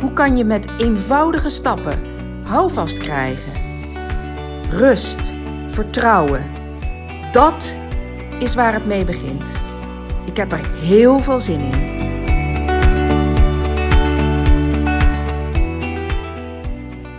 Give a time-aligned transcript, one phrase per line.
[0.00, 2.02] Hoe kan je met eenvoudige stappen
[2.44, 3.52] houvast krijgen?
[4.70, 5.32] Rust,
[5.70, 6.50] vertrouwen.
[7.32, 7.76] Dat
[8.38, 9.52] is waar het mee begint.
[10.26, 11.96] Ik heb er heel veel zin in.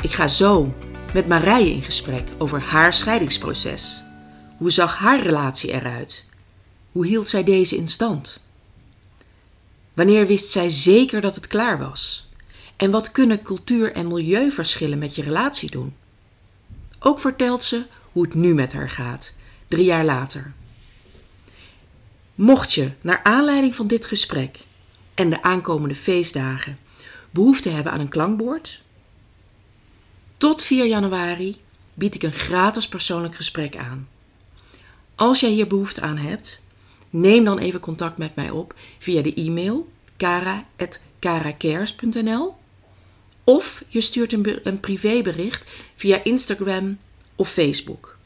[0.01, 0.73] Ik ga zo
[1.13, 4.03] met Marije in gesprek over haar scheidingsproces.
[4.57, 6.25] Hoe zag haar relatie eruit?
[6.91, 8.43] Hoe hield zij deze in stand?
[9.93, 12.28] Wanneer wist zij zeker dat het klaar was?
[12.79, 15.95] En wat kunnen cultuur- en milieuverschillen met je relatie doen?
[16.99, 19.33] Ook vertelt ze hoe het nu met haar gaat,
[19.67, 20.53] drie jaar later.
[22.35, 24.59] Mocht je, naar aanleiding van dit gesprek
[25.13, 26.79] en de aankomende feestdagen,
[27.31, 28.81] behoefte hebben aan een klankbord,
[30.37, 31.61] tot 4 januari
[31.93, 34.07] bied ik een gratis persoonlijk gesprek aan.
[35.15, 36.61] Als jij hier behoefte aan hebt,
[37.09, 42.57] neem dan even contact met mij op via de e-mail kara.karacares.nl
[43.49, 46.99] of je stuurt een, een privébericht via Instagram
[47.35, 48.17] of Facebook.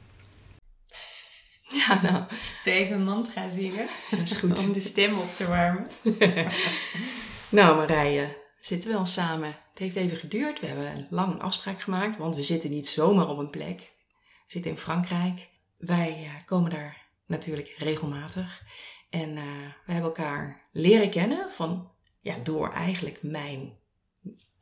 [1.68, 2.24] Ja, nou,
[2.60, 3.88] zo even een mantra zingen.
[4.10, 4.60] Dat is goed.
[4.60, 5.88] Om de stem op te warmen.
[7.50, 9.48] nou Marije, zitten we al samen.
[9.48, 10.60] Het heeft even geduurd.
[10.60, 13.78] We hebben een lang afspraak gemaakt, want we zitten niet zomaar op een plek.
[13.78, 15.50] We zitten in Frankrijk.
[15.78, 18.62] Wij uh, komen daar natuurlijk regelmatig.
[19.10, 19.44] En uh,
[19.86, 23.82] we hebben elkaar leren kennen van, ja, door eigenlijk mijn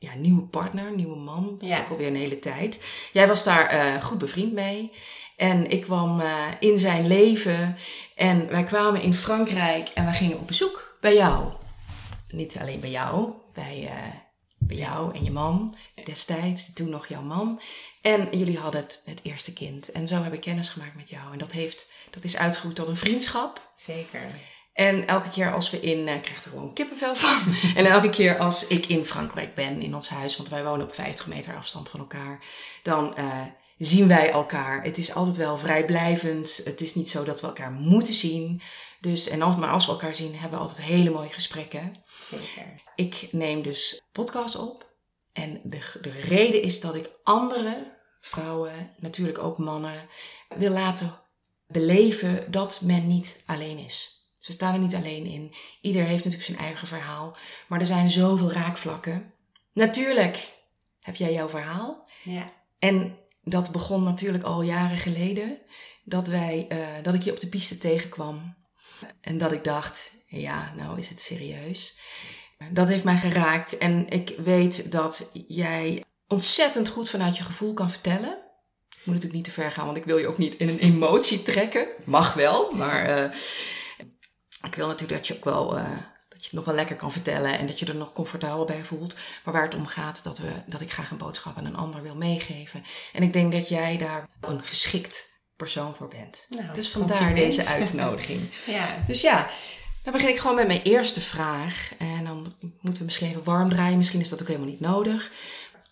[0.02, 1.56] ja, nieuwe partner, nieuwe man.
[1.60, 2.80] Dat is ook alweer een hele tijd.
[3.14, 4.92] Jij was daar uh, goed bevriend mee.
[5.38, 7.78] En ik kwam uh, in zijn leven.
[8.16, 11.52] En wij kwamen in Frankrijk en wij gingen op bezoek bij jou.
[12.30, 14.14] Niet alleen bij jou, bij, uh,
[14.58, 15.76] bij jou en je man
[16.06, 17.62] destijds, toen nog jouw man.
[18.02, 19.92] En jullie hadden het, het eerste kind.
[19.92, 21.32] En zo heb ik kennis gemaakt met jou.
[21.32, 23.72] En dat, heeft, dat is uitgegroeid tot een vriendschap.
[23.76, 24.22] Zeker.
[24.74, 27.56] En elke keer als we in, uh, krijg er gewoon kippenvel van.
[27.80, 30.94] en elke keer als ik in Frankrijk ben, in ons huis, want wij wonen op
[30.94, 32.44] 50 meter afstand van elkaar,
[32.84, 33.42] dan uh,
[33.78, 34.84] zien wij elkaar.
[34.84, 36.62] Het is altijd wel vrijblijvend.
[36.64, 38.62] Het is niet zo dat we elkaar moeten zien.
[39.00, 41.92] Dus, en als, maar als we elkaar zien, hebben we altijd hele mooie gesprekken.
[42.30, 42.82] Zeker.
[42.96, 44.90] Ik neem dus podcasts op.
[45.34, 50.08] En de, de reden is dat ik andere vrouwen, natuurlijk ook mannen,
[50.58, 51.20] wil laten
[51.68, 54.21] beleven dat men niet alleen is.
[54.42, 55.54] Ze staan er niet alleen in.
[55.82, 57.38] Ieder heeft natuurlijk zijn eigen verhaal.
[57.68, 59.34] Maar er zijn zoveel raakvlakken.
[59.74, 60.52] Natuurlijk
[61.00, 62.10] heb jij jouw verhaal.
[62.24, 62.46] Ja.
[62.80, 65.58] En dat begon natuurlijk al jaren geleden.
[66.04, 68.56] Dat, wij, uh, dat ik je op de piste tegenkwam.
[69.22, 72.00] En dat ik dacht, ja, nou is het serieus.
[72.72, 73.78] Dat heeft mij geraakt.
[73.78, 78.38] En ik weet dat jij ontzettend goed vanuit je gevoel kan vertellen.
[78.90, 80.80] Ik moet natuurlijk niet te ver gaan, want ik wil je ook niet in een
[80.80, 81.88] emotie trekken.
[82.04, 83.24] Mag wel, maar...
[83.24, 83.32] Uh,
[84.68, 85.84] ik wil natuurlijk dat je ook wel, uh,
[86.30, 88.84] dat je het nog wel lekker kan vertellen en dat je er nog comfortabel bij
[88.84, 89.16] voelt.
[89.44, 92.02] Maar waar het om gaat, dat, we, dat ik graag een boodschap aan een ander
[92.02, 92.84] wil meegeven.
[93.14, 96.48] En ik denk dat jij daar een geschikt persoon voor bent.
[96.50, 98.50] Nou, dus vandaar deze uitnodiging.
[98.66, 99.04] ja.
[99.08, 99.50] Dus ja,
[100.04, 101.92] dan begin ik gewoon met mijn eerste vraag.
[101.98, 103.98] En dan moeten we misschien even warm draaien.
[103.98, 105.32] Misschien is dat ook helemaal niet nodig.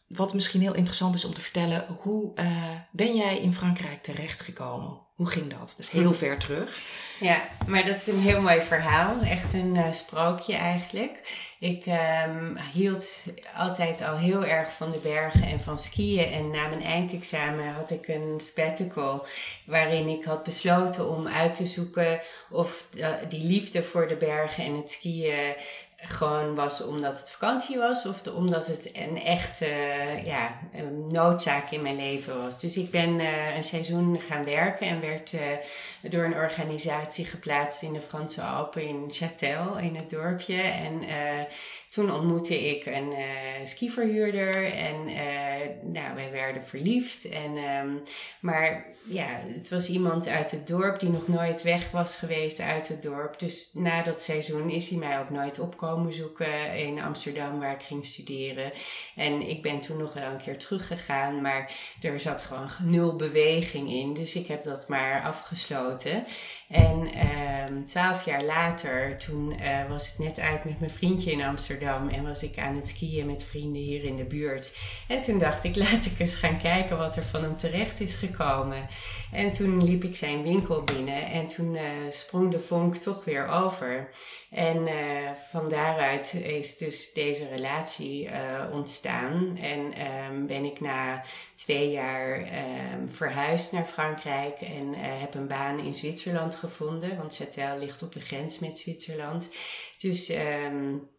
[0.08, 5.00] Wat misschien heel interessant is om te vertellen, hoe uh, ben jij in Frankrijk terechtgekomen?
[5.16, 5.60] Hoe ging dat?
[5.60, 6.80] Dat is heel ver terug.
[7.20, 9.22] Ja, maar dat is een heel mooi verhaal.
[9.22, 11.48] Echt een uh, sprookje eigenlijk.
[11.60, 11.86] Ik
[12.28, 13.26] um, hield
[13.56, 16.32] altijd al heel erg van de bergen en van skiën.
[16.32, 19.26] En na mijn eindexamen had ik een sabbatical
[19.66, 24.64] waarin ik had besloten om uit te zoeken of uh, die liefde voor de bergen
[24.64, 25.56] en het skiën
[26.02, 29.68] gewoon was omdat het vakantie was of omdat het een echte
[30.24, 32.60] ja, een noodzaak in mijn leven was.
[32.60, 35.42] Dus ik ben uh, een seizoen gaan werken en werd uh,
[36.12, 40.62] door een organisatie geplaatst in de Franse Alpen in Châtel, in het dorpje.
[40.62, 41.04] En
[41.90, 43.14] toen ontmoette ik een
[43.64, 45.06] skiverhuurder en
[45.92, 47.30] nou, wij werden verliefd.
[47.30, 48.04] En, um,
[48.40, 52.88] maar ja, het was iemand uit het dorp die nog nooit weg was geweest uit
[52.88, 53.40] het dorp.
[53.40, 57.74] Dus na dat seizoen is hij mij ook nooit opkomen komen bezoeken in Amsterdam, waar
[57.74, 58.72] ik ging studeren.
[59.16, 61.72] En ik ben toen nog wel een keer teruggegaan, maar
[62.02, 64.14] er zat gewoon nul beweging in.
[64.14, 66.26] Dus ik heb dat maar afgesloten.
[66.70, 71.42] En ehm, twaalf jaar later, toen uh, was ik net uit met mijn vriendje in
[71.42, 74.78] Amsterdam en was ik aan het skiën met vrienden hier in de buurt.
[75.08, 78.16] En toen dacht ik, laat ik eens gaan kijken wat er van hem terecht is
[78.16, 78.88] gekomen.
[79.32, 83.48] En toen liep ik zijn winkel binnen en toen uh, sprong de vonk toch weer
[83.48, 84.10] over.
[84.50, 84.94] En uh,
[85.50, 88.30] van daaruit is dus deze relatie
[88.72, 89.58] ontstaan.
[89.62, 89.94] En
[90.30, 91.22] um, ben ik na
[91.56, 97.18] twee jaar um, verhuisd naar Frankrijk en heb een baan in Zwitserland gevonden.
[97.18, 99.50] Want Châtel ligt op de grens met Zwitserland.
[100.00, 100.30] Dus...
[100.30, 101.10] Um,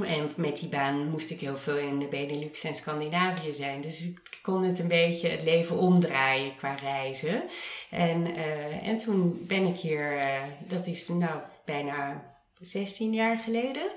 [0.00, 3.80] en met die baan moest ik heel veel in de Benelux en Scandinavië zijn.
[3.80, 7.42] Dus ik kon het een beetje het leven omdraaien qua reizen.
[7.90, 12.24] En, uh, en toen ben ik hier, uh, dat is nou bijna
[12.60, 13.90] 16 jaar geleden,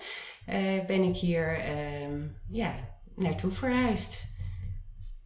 [0.49, 1.59] uh, ben ik hier
[2.49, 2.75] ja,
[3.15, 4.23] naartoe verhuisd.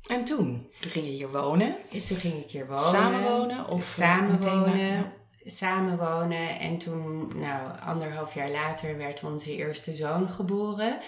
[0.07, 0.71] En toen?
[0.79, 1.75] Toen ging je hier wonen?
[1.91, 2.83] En toen ging ik hier wonen.
[2.83, 3.67] Samenwonen?
[3.67, 5.13] Of samenwonen
[5.49, 6.59] samenwonen.
[6.59, 10.99] En toen, nou, anderhalf jaar later werd onze eerste zoon geboren.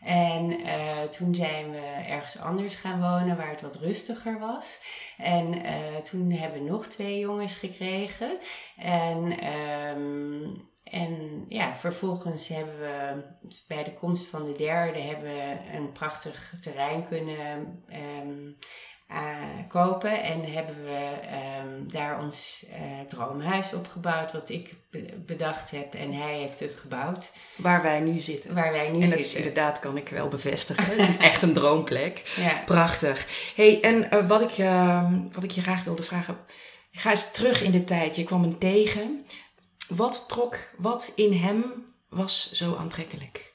[0.00, 4.80] En uh, toen zijn we ergens anders gaan wonen waar het wat rustiger was.
[5.16, 8.38] En uh, toen hebben we nog twee jongens gekregen.
[8.76, 9.46] En,
[9.96, 13.22] um, en ja, vervolgens hebben we
[13.68, 17.82] bij de komst van de derde hebben we een prachtig terrein kunnen
[18.20, 18.56] um,
[19.10, 19.18] uh,
[19.68, 20.22] kopen.
[20.22, 21.18] En hebben we
[21.64, 24.74] um, daar ons uh, droomhuis opgebouwd, wat ik
[25.26, 25.94] bedacht heb.
[25.94, 27.32] En hij heeft het gebouwd.
[27.56, 28.54] Waar wij nu zitten.
[28.54, 29.10] Waar wij nu en zitten.
[29.10, 30.98] dat is inderdaad, kan ik wel bevestigen.
[31.18, 32.22] Echt een droomplek.
[32.36, 32.62] Ja.
[32.64, 33.26] Prachtig.
[33.54, 34.66] hey, en uh, wat, ik,
[35.32, 36.38] wat ik je graag wilde vragen.
[36.90, 38.16] Ga eens terug in de tijd.
[38.16, 39.26] Je kwam hem tegen.
[39.88, 41.64] Wat trok, wat in hem
[42.08, 43.54] was zo aantrekkelijk?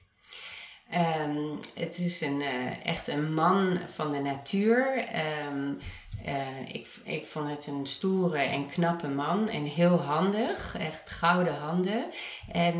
[0.93, 5.05] Um, het is een, uh, echt een man van de natuur.
[5.47, 5.79] Um,
[6.25, 11.55] uh, ik, ik vond het een stoere en knappe man en heel handig, echt gouden
[11.55, 12.05] handen.
[12.51, 12.75] En,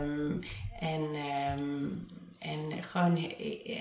[0.00, 0.40] um,
[0.80, 1.04] en,
[2.38, 3.16] en gewoon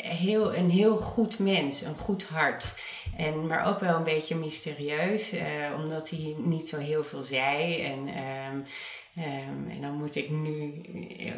[0.02, 2.76] heel, een heel goed mens, een goed hart.
[3.18, 5.42] En, maar ook wel een beetje mysterieus, uh,
[5.78, 7.82] omdat hij niet zo heel veel zei.
[7.82, 8.10] En
[9.18, 10.82] Um, en dan moet ik nu,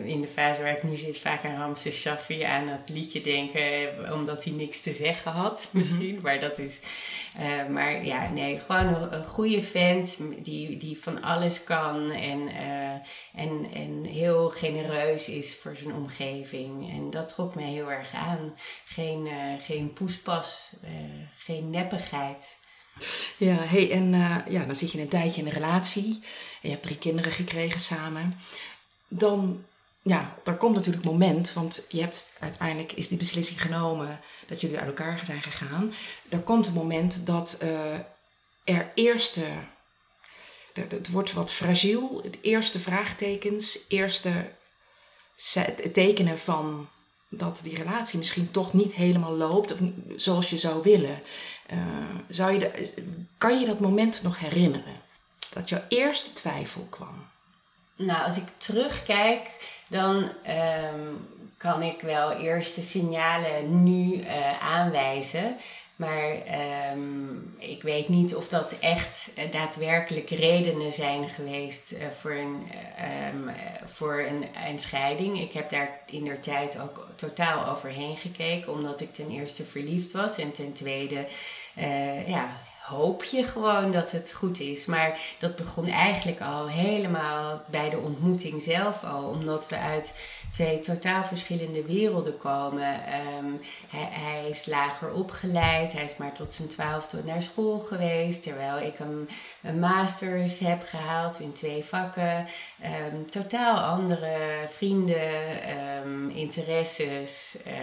[0.03, 4.13] in de fase waar ik nu zit, vaak aan Ramses Shaffi aan dat liedje denken,
[4.13, 6.07] omdat hij niks te zeggen had, misschien.
[6.07, 6.21] Mm-hmm.
[6.21, 6.81] Maar dat is,
[7.39, 12.39] uh, maar ja, nee, gewoon een, een, goede vent die, die van alles kan en,
[12.39, 12.91] uh,
[13.33, 16.91] en, en heel genereus is voor zijn omgeving.
[16.91, 18.53] En dat trok mij heel erg aan.
[18.85, 19.33] Geen, uh,
[19.63, 20.75] geen poespas,
[21.37, 22.58] geen neppigheid.
[23.37, 26.19] Ja, hey, en uh, ja, dan zit je een tijdje in een relatie.
[26.61, 28.37] En je hebt drie kinderen gekregen samen.
[29.07, 29.65] Dan,
[30.01, 34.61] ja, er komt natuurlijk een moment, want je hebt uiteindelijk is die beslissing genomen dat
[34.61, 35.93] jullie uit elkaar zijn gegaan.
[36.29, 37.93] Er komt een moment dat uh,
[38.63, 39.43] er eerste,
[40.73, 44.31] het wordt wat fragiel, eerste vraagtekens, eerste
[45.93, 46.89] tekenen van
[47.29, 49.79] dat die relatie misschien toch niet helemaal loopt of
[50.15, 51.21] zoals je zou willen.
[51.73, 51.77] Uh,
[52.29, 52.91] zou je
[53.37, 55.01] kan je dat moment nog herinneren?
[55.49, 57.27] Dat jouw eerste twijfel kwam?
[57.95, 59.49] Nou, als ik terugkijk,
[59.87, 60.15] dan
[60.93, 61.27] um,
[61.57, 65.57] kan ik wel eerste signalen nu uh, aanwijzen.
[65.99, 66.37] Maar
[66.93, 72.67] um, ik weet niet of dat echt uh, daadwerkelijk redenen zijn geweest uh, voor, een,
[73.33, 73.49] um,
[73.85, 75.41] voor een, een, scheiding.
[75.41, 80.11] Ik heb daar in der tijd ook totaal overheen gekeken, omdat ik ten eerste verliefd
[80.11, 81.27] was en ten tweede
[82.27, 82.57] ja,
[82.89, 84.85] hoop je gewoon dat het goed is.
[84.85, 89.23] Maar dat begon eigenlijk al helemaal bij de ontmoeting zelf al.
[89.23, 90.15] Omdat we uit
[90.51, 92.93] twee totaal verschillende werelden komen.
[93.37, 95.93] Um, hij, hij, is lager opgeleid.
[95.93, 98.43] Hij is maar tot zijn twaalfde naar school geweest.
[98.43, 99.29] Terwijl ik een,
[99.61, 102.47] een masters heb gehaald in twee vakken.
[103.13, 105.69] Um, totaal andere vrienden,
[106.05, 107.57] um, interesses.
[107.67, 107.73] Uh,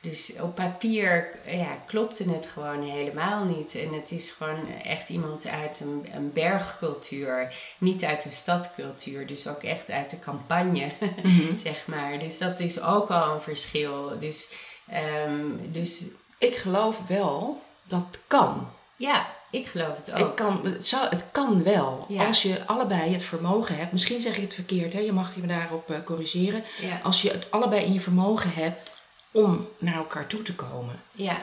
[0.00, 3.74] dus op papier ja, klopte het gewoon helemaal niet.
[3.74, 9.26] En het is gewoon echt iemand uit een, een bergcultuur, niet uit een stadcultuur.
[9.26, 11.56] Dus ook echt uit de campagne, mm-hmm.
[11.66, 12.18] zeg maar.
[12.18, 14.18] Dus dat is ook al een verschil.
[14.18, 14.52] Dus,
[15.26, 16.04] um, dus...
[16.38, 18.70] Ik geloof wel dat het kan.
[18.96, 20.18] Ja, ik geloof het ook.
[20.18, 22.04] Het kan, het zou, het kan wel.
[22.08, 22.26] Ja.
[22.26, 23.92] Als je allebei het vermogen hebt.
[23.92, 24.98] Misschien zeg ik het verkeerd, hè?
[24.98, 26.64] je mag me daarop uh, corrigeren.
[26.80, 27.00] Ja.
[27.02, 28.96] Als je het allebei in je vermogen hebt
[29.44, 31.02] om naar elkaar toe te komen.
[31.14, 31.36] Ja.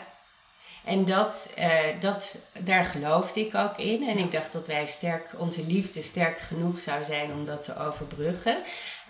[0.83, 4.09] En dat, uh, dat, daar geloofde ik ook in.
[4.09, 7.77] En ik dacht dat wij sterk, onze liefde sterk genoeg zou zijn om dat te
[7.77, 8.57] overbruggen.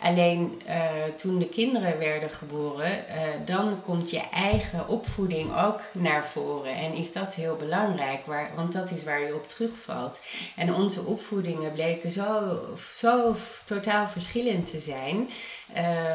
[0.02, 0.74] Alleen uh,
[1.18, 6.76] toen de kinderen werden geboren, uh, dan komt je eigen opvoeding ook naar voren.
[6.76, 10.22] En is dat heel belangrijk, waar, want dat is waar je op terugvalt.
[10.56, 12.60] En onze opvoedingen bleken zo,
[12.96, 13.36] zo
[13.66, 15.30] totaal verschillend te zijn.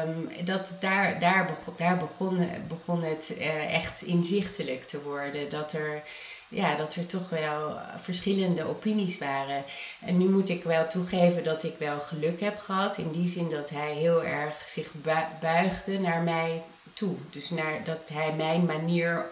[0.05, 5.49] Um, dat daar, daar, begon, daar begon, begon het uh, echt inzichtelijk te worden.
[5.49, 6.03] Dat er
[6.53, 9.63] ja, dat er toch wel verschillende opinies waren.
[9.99, 12.97] En nu moet ik wel toegeven dat ik wel geluk heb gehad.
[12.97, 14.91] In die zin dat hij heel erg zich
[15.39, 17.15] buigde naar mij toe.
[17.29, 19.25] Dus naar, dat hij mijn manier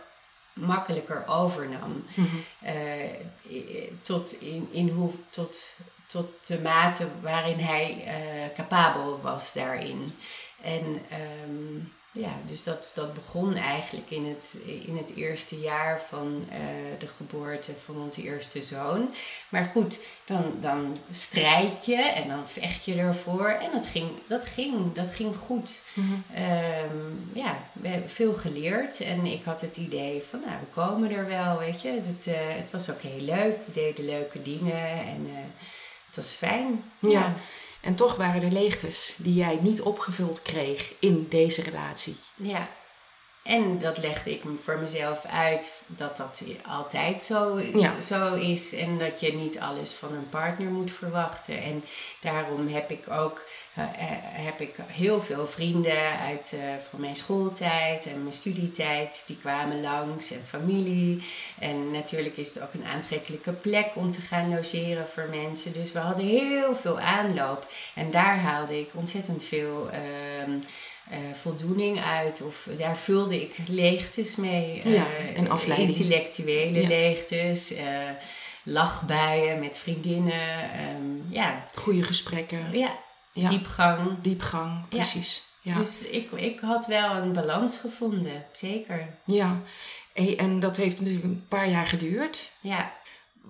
[0.53, 2.05] makkelijker overnam.
[2.13, 2.43] Mm
[4.01, 10.13] tot, in, in hoe, tot, tot de mate waarin hij uh, capabel was daarin.
[10.61, 11.01] En
[11.47, 16.56] um, ja, dus dat, dat begon eigenlijk in het, in het eerste jaar van uh,
[17.00, 19.13] de geboorte van onze eerste zoon.
[19.50, 23.48] Maar goed, dan, dan strijd je en dan vecht je ervoor.
[23.48, 25.82] En dat ging, dat ging, dat ging goed.
[25.94, 26.24] Mm
[27.34, 29.00] ja, we hebben veel geleerd.
[29.00, 31.89] En ik had het idee van, nou, we komen er wel, weet je.
[31.89, 33.58] Het, uh, het was ook heel leuk.
[33.66, 35.38] We deden leuke dingen en uh,
[36.08, 36.84] het was fijn.
[37.00, 37.36] ja.
[37.81, 42.15] En toch waren er leegtes die jij niet opgevuld kreeg in deze relatie.
[42.36, 42.69] Ja,
[43.50, 47.60] en dat legde ik voor mezelf uit dat dat altijd zo,
[48.06, 48.74] zo is.
[48.74, 51.62] En dat je niet alles van een partner moet verwachten.
[51.62, 51.84] En
[52.22, 53.46] daarom heb ik ook
[53.77, 53.86] uh,
[54.46, 59.24] heb ik heel veel vrienden uit, uh, van mijn schooltijd en mijn studietijd.
[59.27, 61.24] Die kwamen langs en familie.
[61.60, 65.74] En natuurlijk is het ook een aantrekkelijke plek om te gaan logeren voor mensen.
[65.74, 67.68] Dus we hadden heel veel aanloop.
[67.96, 69.89] En daar haalde ik ontzettend veel...
[69.94, 70.56] Uh,
[71.12, 72.42] uh, voldoening uit.
[72.42, 74.89] Of daar vulde ik leegtes mee.
[74.89, 75.89] Ja, en afleiding.
[75.89, 77.72] Intellectuele leegtes.
[77.72, 78.10] Uh,
[78.63, 80.80] lachbuien met vriendinnen.
[80.96, 81.66] Um, ja.
[81.75, 82.78] Goede gesprekken.
[82.78, 82.98] Ja.
[83.34, 84.22] Diepgang.
[84.22, 85.48] Diepgang, precies.
[85.62, 85.74] Ja.
[85.78, 89.18] Dus ik, ik had wel een balans gevonden, zeker.
[89.25, 89.62] Ja,
[90.13, 92.51] en dat heeft natuurlijk een paar jaar geduurd.
[92.62, 92.94] Ja.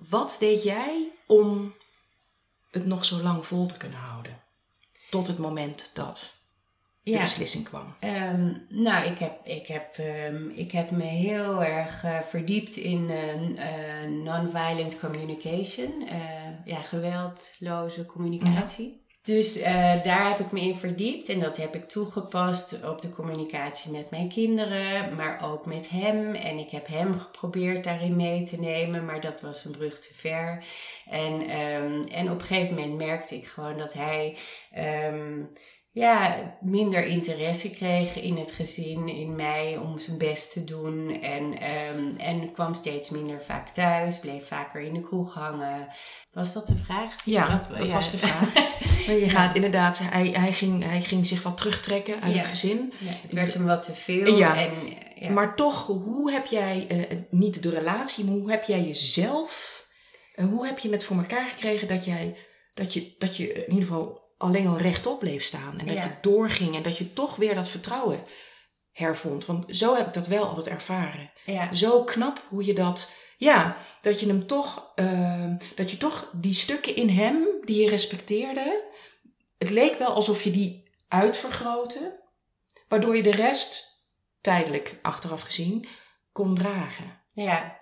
[0.08, 1.74] Wat deed jij om
[2.70, 4.40] het nog zo lang vol te kunnen houden?
[5.10, 6.39] Tot het moment dat
[7.12, 7.94] de beslissing kwam?
[8.04, 9.96] Um, nou, ik heb, ik, heb,
[10.30, 16.08] um, ik heb me heel erg uh, verdiept in uh, non-violent communication.
[16.64, 19.08] Ja, geweldloze communicatie.
[19.22, 19.64] Dus uh,
[20.04, 24.10] daar heb ik me in verdiept en dat heb ik toegepast op de communicatie met
[24.10, 26.34] mijn kinderen, maar ook met hem.
[26.34, 30.14] En ik heb hem geprobeerd daarin mee te nemen, maar dat was een brug te
[30.14, 30.64] ver.
[31.06, 34.36] En, um, en op een gegeven moment merkte ik gewoon dat hij.
[35.12, 35.48] Um,
[35.92, 41.20] ja, minder interesse kreeg in het gezin, in mij, om zijn best te doen.
[41.22, 41.44] En,
[41.98, 45.88] um, en kwam steeds minder vaak thuis, bleef vaker in de kroeg hangen.
[46.32, 47.14] Was dat de vraag?
[47.24, 48.54] Ja, dat, was de vraag.
[49.24, 52.92] je gaat inderdaad, hij, hij, ging, hij ging zich wat terugtrekken uit het gezin.
[52.98, 54.36] Ja, het werd hem wat te veel.
[54.36, 54.56] Ja.
[54.56, 59.84] En, Maar toch, hoe heb jij, uh, niet de relatie, maar hoe heb jij jezelf,
[60.34, 62.36] uh, hoe heb je het voor elkaar gekregen dat jij,
[62.74, 65.78] dat je, dat je in ieder geval alleen al rechtop bleef staan.
[65.78, 68.22] En dat je doorging en dat je toch weer dat vertrouwen
[68.92, 69.46] hervond.
[69.46, 71.32] Want zo heb ik dat wel altijd ervaren.
[71.44, 71.74] Ja.
[71.74, 76.54] Zo knap hoe je dat, ja, dat je hem toch, uh, dat je toch die
[76.54, 78.84] stukken in hem die je respecteerde,
[79.58, 82.20] het leek wel alsof je die uitvergrootte,
[82.88, 84.02] waardoor je de rest,
[84.40, 85.88] tijdelijk achteraf gezien,
[86.32, 87.22] kon dragen.
[87.34, 87.78] Ja,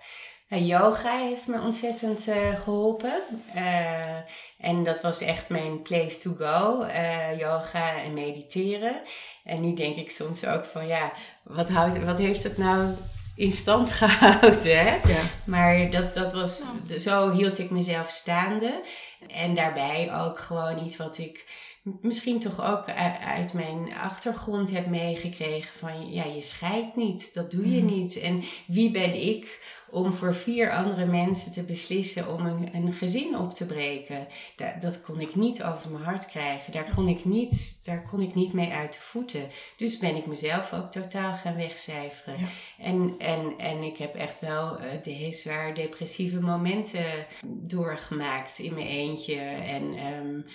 [0.49, 3.23] nou, yoga heeft me ontzettend uh, geholpen.
[3.55, 4.17] Uh,
[4.59, 6.83] en dat was echt mijn place to go.
[6.83, 9.00] Uh, yoga en mediteren.
[9.45, 11.12] En nu denk ik soms ook van ja,
[11.43, 12.95] wat, houdt, wat heeft het nou
[13.35, 14.78] in stand gehouden?
[14.78, 14.97] Hè?
[15.09, 15.23] Ja.
[15.45, 16.64] Maar dat, dat was,
[16.99, 18.83] zo hield ik mezelf staande.
[19.28, 21.67] En daarbij ook gewoon iets wat ik
[22.02, 22.90] misschien toch ook
[23.26, 27.87] uit mijn achtergrond heb meegekregen van ja, je scheidt niet, dat doe je mm.
[27.87, 28.21] niet.
[28.21, 33.38] En wie ben ik om voor vier andere mensen te beslissen om een, een gezin
[33.38, 34.26] op te breken?
[34.57, 36.73] Dat, dat kon ik niet over mijn hart krijgen.
[36.73, 39.49] Daar kon ik niet, daar kon ik niet mee uit de voeten.
[39.76, 42.37] Dus ben ik mezelf ook totaal gaan wegcijferen.
[42.78, 48.87] En, en, en ik heb echt wel uh, de zwaar depressieve momenten doorgemaakt in mijn
[48.87, 49.40] eentje.
[49.40, 50.47] En um,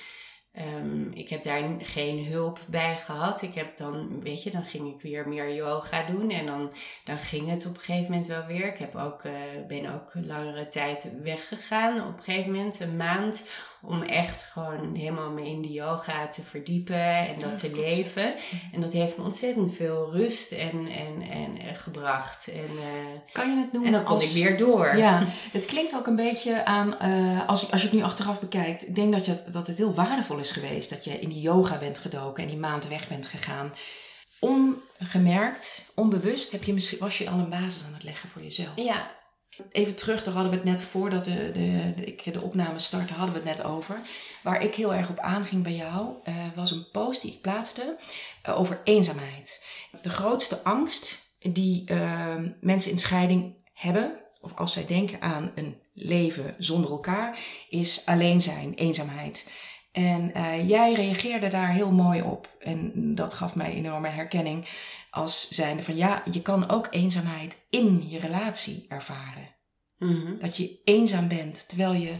[0.58, 3.42] Um, ik heb daar geen hulp bij gehad.
[3.42, 7.18] Ik heb dan, weet je, dan ging ik weer meer yoga doen en dan, dan
[7.18, 8.68] ging het op een gegeven moment wel weer.
[8.68, 9.34] Ik heb ook, uh,
[9.68, 12.08] ben ook langere tijd weggegaan.
[12.08, 13.48] Op een gegeven moment, een maand,
[13.86, 18.34] om echt gewoon helemaal me in de yoga te verdiepen en dat te leven.
[18.74, 22.48] En dat heeft me ontzettend veel rust en, en, en, en gebracht.
[22.48, 23.94] En, uh, kan je het noemen?
[23.94, 24.98] En dan kon ik weer door.
[24.98, 28.88] Ja, het klinkt ook een beetje aan, uh, als, als je het nu achteraf bekijkt,
[28.88, 30.90] ik denk dat, je, dat het heel waardevol is geweest.
[30.90, 33.74] Dat je in die yoga bent gedoken en die maand weg bent gegaan.
[34.40, 38.72] Ongemerkt, onbewust, heb je misschien, was je al een basis aan het leggen voor jezelf.
[38.76, 39.22] Ja.
[39.72, 43.14] Even terug, daar hadden we het net voordat de, de, de, ik de opname startte,
[43.14, 44.00] hadden we het net over.
[44.42, 47.96] Waar ik heel erg op aanging bij jou, uh, was een post die ik plaatste
[48.48, 49.64] uh, over eenzaamheid.
[50.02, 55.78] De grootste angst die uh, mensen in scheiding hebben, of als zij denken aan een
[55.94, 57.38] leven zonder elkaar,
[57.70, 59.48] is alleen zijn, eenzaamheid.
[59.92, 60.32] En
[60.68, 62.50] jij reageerde daar heel mooi op.
[62.60, 64.66] En dat gaf mij enorme herkenning.
[65.14, 69.56] Als zijnde van ja, je kan ook eenzaamheid in je relatie ervaren.
[69.98, 70.40] Mm-hmm.
[70.40, 72.14] Dat je eenzaam bent terwijl je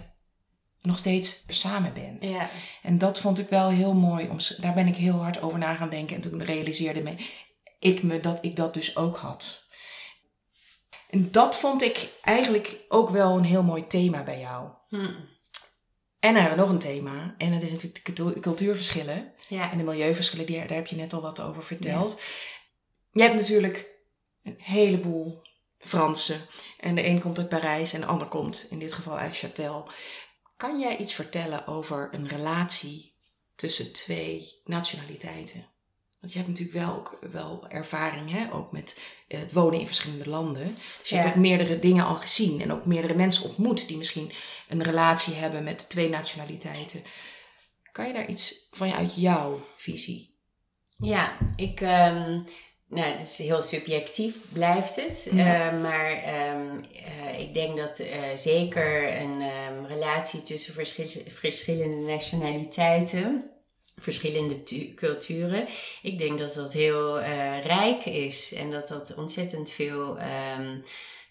[0.82, 2.26] nog steeds samen bent.
[2.26, 2.50] Ja.
[2.84, 4.28] En dat vond ik wel heel mooi.
[4.30, 6.16] Om, daar ben ik heel hard over na gaan denken.
[6.16, 7.16] En toen realiseerde me,
[7.80, 9.68] ik me dat ik dat dus ook had.
[11.10, 14.70] En dat vond ik eigenlijk ook wel een heel mooi thema bij jou.
[14.90, 15.16] Mm.
[16.20, 17.36] En dan hebben we nog een thema.
[17.38, 19.34] En dat is natuurlijk de cultuurverschillen.
[19.48, 19.72] Ja.
[19.72, 22.12] En de milieuverschillen, daar heb je net al wat over verteld.
[22.12, 22.18] Ja.
[23.14, 23.90] Je hebt natuurlijk
[24.44, 25.42] een heleboel
[25.78, 26.42] Fransen.
[26.80, 29.92] En de een komt uit Parijs en de ander komt in dit geval uit Châtel.
[30.58, 33.16] Kan jij iets vertellen over een relatie
[33.56, 35.72] tussen twee nationaliteiten?
[36.20, 38.54] Want je hebt natuurlijk wel, ook, wel ervaring, hè?
[38.54, 40.76] ook met het wonen in verschillende landen.
[41.00, 41.22] Dus je Ja.
[41.22, 44.32] hebt ook meerdere dingen al gezien en ook meerdere mensen ontmoet die misschien
[44.68, 47.04] een relatie hebben met twee nationaliteiten.
[47.92, 50.38] Kan je daar iets van uit jouw visie?
[50.98, 51.82] Ja, ik.
[51.82, 52.42] ehm,
[52.94, 55.30] nou, het is heel subjectief, blijft het.
[55.32, 55.72] Ja.
[55.72, 56.68] Eh, maar ehm,
[57.06, 63.44] eh, ik denk dat eh, zeker een ehm, relatie tussen verschil- verschillende nationaliteiten,
[63.98, 65.68] verschillende tu- culturen,
[66.02, 67.20] ik denk dat dat heel
[67.60, 70.78] rijk is en dat dat ontzettend veel ehm,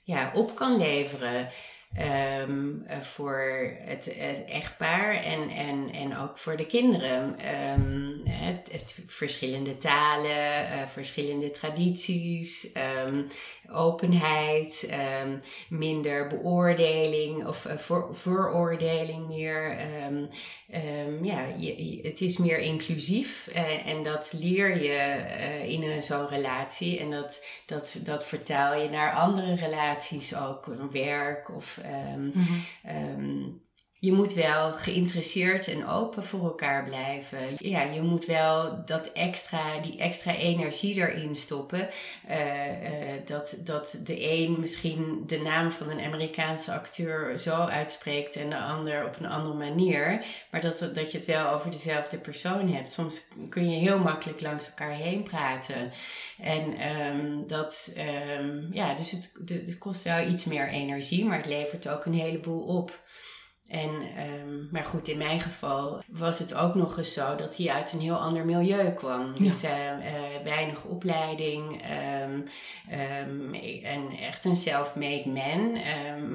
[0.03, 1.51] ja, op kan leveren.
[1.95, 4.15] Eh, voor het,
[4.47, 7.39] echtpaar en, en, en ook voor de kinderen.
[7.39, 13.23] Ehm, het, verschillende talen, eh, verschillende tradities, ehm,
[13.71, 14.91] openheid,
[15.69, 19.77] minder beoordeling of eh, voor, vooroordeling meer.
[21.23, 23.49] Ja, je, het is meer inclusief
[23.85, 25.25] en dat leer je
[25.67, 31.81] in zo'n relatie en dat, dat, dat vertaal je naar andere relaties ook, werk of
[31.85, 32.89] Um, mm-hmm.
[32.89, 33.61] um,
[34.03, 37.39] je moet wel geïnteresseerd en open voor elkaar blijven.
[37.57, 41.89] Ja, je moet wel dat extra, die extra energie erin stoppen.
[42.27, 48.37] Eh, eh, dat, dat de een misschien de naam van een Amerikaanse acteur zo uitspreekt
[48.37, 50.25] en de ander op een andere manier.
[50.51, 52.93] Maar dat, dat je het wel over dezelfde persoon hebt.
[52.93, 55.93] Soms kun je heel makkelijk langs elkaar heen praten.
[56.39, 61.47] En ehm, dat, ehm, ja, dus het, het kost wel iets meer energie, maar het
[61.47, 63.01] levert ook een heleboel op.
[63.73, 67.71] En, ehm, maar goed, in mijn geval was het ook nog eens zo dat hij
[67.71, 69.33] uit een heel ander milieu kwam.
[69.35, 69.45] Ja.
[69.45, 72.41] Dus eh, eh, weinig opleiding ehm,
[72.91, 73.55] ehm,
[73.85, 75.79] en echt een self-made man.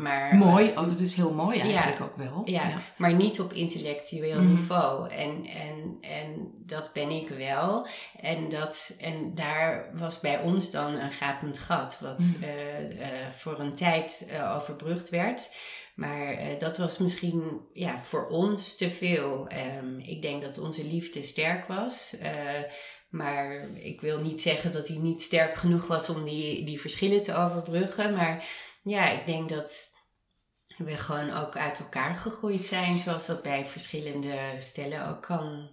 [0.01, 1.63] maar, Mooi, oh, dat is heel mooi Ja.
[1.63, 2.41] eigenlijk ook wel.
[2.45, 4.49] ja, maar niet op intellectueel Mhm.
[4.55, 5.09] niveau.
[5.09, 7.87] En, en, en dat ben ik wel.
[8.21, 12.43] En, dat, en daar was bij ons dan een gapend gat, wat Mhm.
[12.43, 15.51] eh, voor een tijd overbrugd werd.
[15.97, 19.47] Maar eh, dat was misschien ja, voor ons te veel.
[19.47, 22.17] Ehm, ik denk dat onze liefde sterk was.
[22.17, 22.63] eh,
[23.09, 27.23] maar ik wil niet zeggen dat hij niet sterk genoeg was om die, die verschillen
[27.23, 28.13] te overbruggen.
[28.13, 28.47] Maar
[28.83, 29.95] ja, ik denk dat
[30.77, 35.69] we gewoon ook uit elkaar gegroeid zijn, zoals dat bij verschillende stellen ook kan,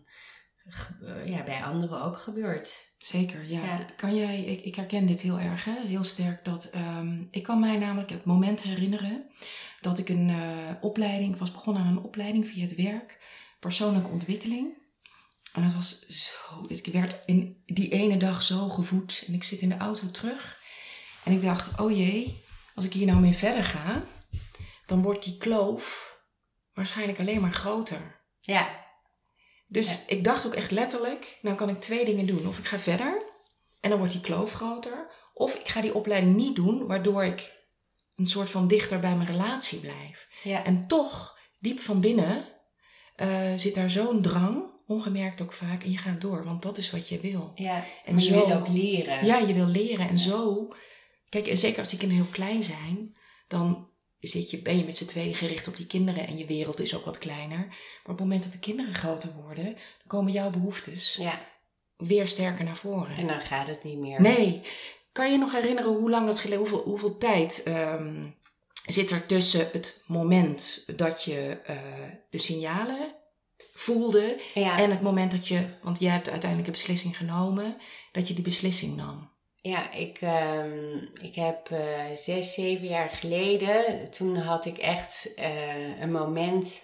[1.25, 2.93] ja, bij anderen ook gebeurt.
[2.99, 3.65] Zeker, ja.
[3.65, 3.87] Ja.
[3.97, 5.81] Kan jij, ik, ik herken dit heel erg, hè?
[5.87, 6.45] heel sterk.
[6.45, 9.31] Dat, ehm, ik kan mij namelijk het moment herinneren
[9.81, 13.19] dat ik een eh, opleiding, ik was begonnen aan een opleiding via het werk,
[13.61, 14.83] persoonlijke ontwikkeling.
[15.53, 19.25] En dat was zo, ik werd in die ene dag zo gevoed.
[19.27, 20.63] En ik zit in de auto terug
[21.25, 24.03] en ik dacht, oh jee, als ik hier nou mee verder ga,
[24.87, 26.17] dan wordt die kloof
[26.73, 28.23] waarschijnlijk alleen maar groter.
[28.41, 28.84] Ja,
[29.67, 29.97] Dus Ja.
[30.07, 32.47] ik dacht ook echt letterlijk, nou kan ik twee dingen doen.
[32.47, 33.23] Of ik ga verder
[33.81, 35.07] en dan wordt die kloof groter.
[35.35, 37.53] Of ik ga die opleiding niet doen, waardoor ik
[38.15, 40.29] een soort van dichter bij mijn relatie blijf.
[40.43, 42.45] ja, En toch, diep van binnen,
[43.17, 46.91] eh, zit daar zo'n drang, ongemerkt ook vaak, en je gaat door, want dat is
[46.91, 47.53] wat je wil.
[47.55, 47.85] ja.
[48.05, 49.25] En je zo- wil ook leren.
[49.25, 50.69] Ja, je wil leren en zo.
[51.29, 53.17] Kijk, zeker als die kinderen heel klein zijn,
[53.49, 53.89] dan
[54.27, 56.97] zit je, ben je met z'n tweeën gericht op die kinderen en je wereld is
[56.97, 57.59] ook wat kleiner.
[57.59, 61.49] Maar op het moment dat de kinderen groter worden, dan komen jouw behoeftes Ja,
[61.97, 63.17] weer sterker naar voren.
[63.17, 64.21] en dan gaat het niet meer.
[64.21, 64.61] Nee.
[65.13, 68.27] Kan je nog herinneren hoe lang dat geleden, hoeveel, hoeveel tijd ehm,
[68.87, 71.77] zit er tussen het moment dat je eh,
[72.31, 73.15] de signalen
[73.73, 74.41] voelde.
[74.55, 74.79] Ja.
[74.79, 77.77] En het moment dat je, want jij hebt uiteindelijk een beslissing genomen,
[78.13, 79.33] dat je die beslissing nam.
[79.67, 86.01] Ja, ik, ehm, ik heb eh, zes, zeven jaar geleden, toen had ik echt eh,
[86.01, 86.83] een moment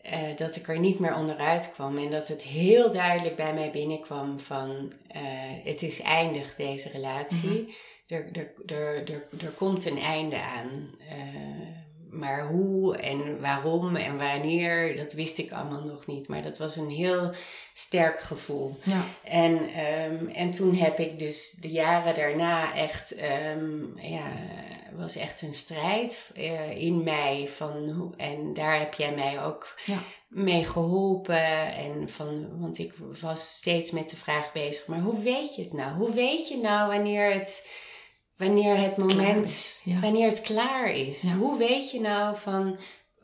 [0.00, 1.98] eh, dat ik er niet meer onderuit kwam.
[1.98, 4.92] En dat het heel duidelijk bij mij binnenkwam van
[5.64, 7.76] het is eindig deze relatie.
[8.06, 10.90] er, er, er, er, er komt een einde aan.
[12.10, 16.28] Maar hoe en waarom en wanneer, dat wist ik allemaal nog niet.
[16.28, 17.30] Maar dat was een heel
[17.72, 18.76] sterk gevoel.
[18.82, 19.04] Ja.
[19.24, 24.22] En, ehm, en toen heb ik dus de jaren daarna echt, ehm, ja,
[24.96, 27.48] was echt een strijd eh, in mij.
[27.56, 29.98] Van en daar heb jij mij ook Ja.
[30.28, 31.74] mee geholpen.
[31.74, 35.72] En van, want ik was steeds met de vraag bezig, maar hoe weet je het
[35.72, 35.96] nou?
[35.96, 37.68] Hoe weet je nou wanneer het,
[38.38, 40.00] wanneer het moment, ja.
[40.00, 41.20] wanneer het klaar is?
[41.20, 41.32] Ja.
[41.32, 42.78] Hoe weet je nou van,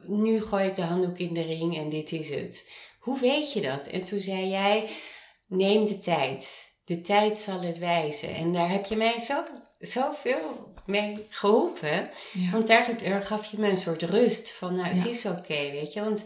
[0.06, 2.70] nu gooi ik de handdoek in de ring en dit is het?
[2.98, 3.86] Hoe weet je dat?
[3.86, 4.88] En toen zei jij,
[5.46, 6.72] neem de tijd.
[6.84, 8.34] De tijd zal het wijzen.
[8.34, 9.42] En daar heb je mij zo,
[9.78, 12.10] zoveel mee geholpen.
[12.32, 12.50] Ja.
[12.50, 15.92] Want daar, daar gaf je me een soort rust van, nou, het is oké, weet
[15.92, 16.00] je.
[16.00, 16.24] Want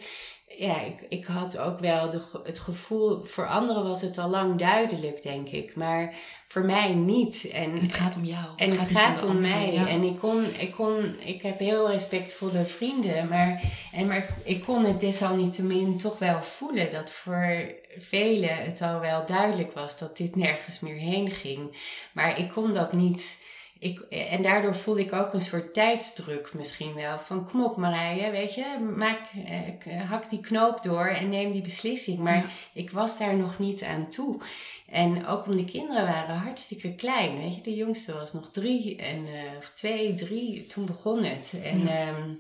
[0.57, 4.59] ja, ik, ik had ook wel de, het gevoel, voor anderen was het al lang
[4.59, 5.77] duidelijk, denk ik.
[5.77, 6.15] Maar
[6.47, 7.49] voor mij niet.
[7.53, 8.47] En, Het gaat om jou.
[8.57, 9.73] en het gaat om mij.
[9.73, 9.89] ja.
[9.89, 14.85] En ik kon, ik kon, ik heb heel respectvolle vrienden, maar, en, maar ik kon
[14.85, 20.37] het desalniettemin toch wel voelen dat voor velen het al wel duidelijk was dat dit
[20.37, 21.77] nergens meer heen ging.
[22.13, 23.47] Maar ik kon dat niet.
[23.81, 27.19] Ik, en daardoor voelde ik ook een soort tijdsdruk misschien wel.
[27.19, 31.63] Van kom op Marije, weet je, maak, eh, hak die knoop door en neem die
[31.63, 32.19] beslissing.
[32.19, 32.51] Maar Ja.
[32.73, 34.41] ik was daar nog niet aan toe.
[34.89, 37.39] En ook om de kinderen waren hartstikke klein.
[37.39, 40.67] Weet je, de jongste was nog drie en eh, of twee, drie.
[40.67, 41.55] Toen begon het.
[41.63, 41.89] En, Ja.
[42.07, 42.31] ehm,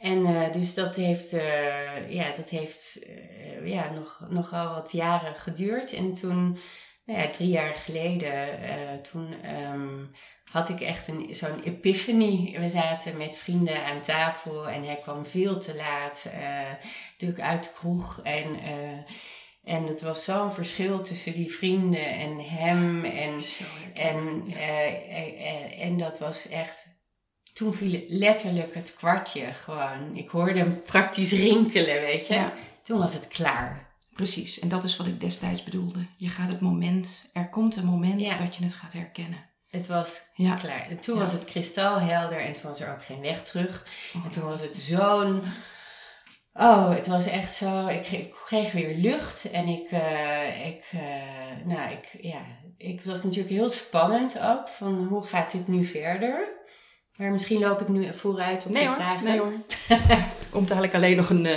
[0.00, 1.30] en eh, dus dat heeft,
[2.08, 3.06] ja, dat heeft
[3.64, 5.92] ja, nog, nogal wat jaren geduurd.
[5.92, 6.58] En toen,
[7.08, 10.04] nou ja, drie jaar geleden, eh, toen ehm,
[10.44, 12.56] had ik echt een, zo'n epiphany.
[12.60, 16.30] We zaten met vrienden aan tafel en hij kwam veel te laat.
[16.34, 16.70] eh
[17.10, 18.60] natuurlijk uit de kroeg en...
[18.60, 19.12] eh,
[19.64, 23.04] en het was zo'n verschil tussen die vrienden en hem.
[23.04, 23.38] En,
[23.94, 26.86] en, eh, eh, eh, en dat was echt.
[27.52, 30.16] Toen viel letterlijk het kwartje gewoon.
[30.16, 32.34] Ik hoorde hem praktisch rinkelen, weet je.
[32.34, 32.52] Ja.
[32.82, 33.87] Toen was het klaar.
[34.18, 35.98] Precies, en dat is wat ik destijds bedoelde.
[36.16, 38.36] Je gaat het moment, er komt een moment Ja.
[38.36, 39.46] dat je het gaat herkennen.
[39.68, 40.54] Het was Ja.
[40.54, 40.86] klaar.
[40.90, 41.20] En toen Ja.
[41.22, 43.86] was het kristalhelder en toen was er ook geen weg terug.
[44.16, 44.24] Oh.
[44.24, 45.42] En toen was het zo'n.
[46.52, 47.86] Oh, het was echt zo.
[47.86, 51.00] Ik kreeg, ik kreeg weer lucht en ik, eh, ik, eh,
[51.66, 52.40] nou, ik, ja,
[52.76, 56.48] ik was natuurlijk heel spannend ook van hoe gaat dit nu verder?
[57.16, 59.24] Maar misschien loop ik nu vooruit op Nee de hoor, vragen.
[59.24, 59.52] nee hoor.
[60.50, 61.52] komt eigenlijk alleen nog een, eh,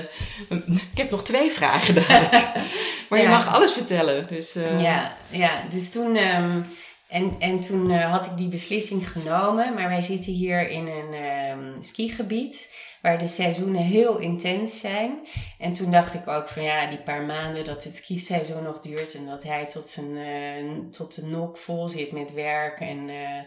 [0.50, 2.32] een- Ik heb nog twee vragen dadelijk.
[3.10, 3.30] maar je Ja.
[3.30, 4.28] mag alles vertellen.
[4.30, 6.60] Dus, eh, Ja, ja, dus toen, ehm,
[7.08, 9.74] en, en toen eh, had ik die beslissing genomen.
[9.74, 15.28] Maar wij zitten hier in een ehm, skigebied waar de seizoenen heel intens zijn.
[15.60, 19.16] En toen dacht ik ook van ja, die paar maanden dat het skiseizoen nog duurt
[19.16, 22.80] en dat hij tot, zijn, eh, tot de nok vol zit met werk.
[22.80, 23.40] En eh,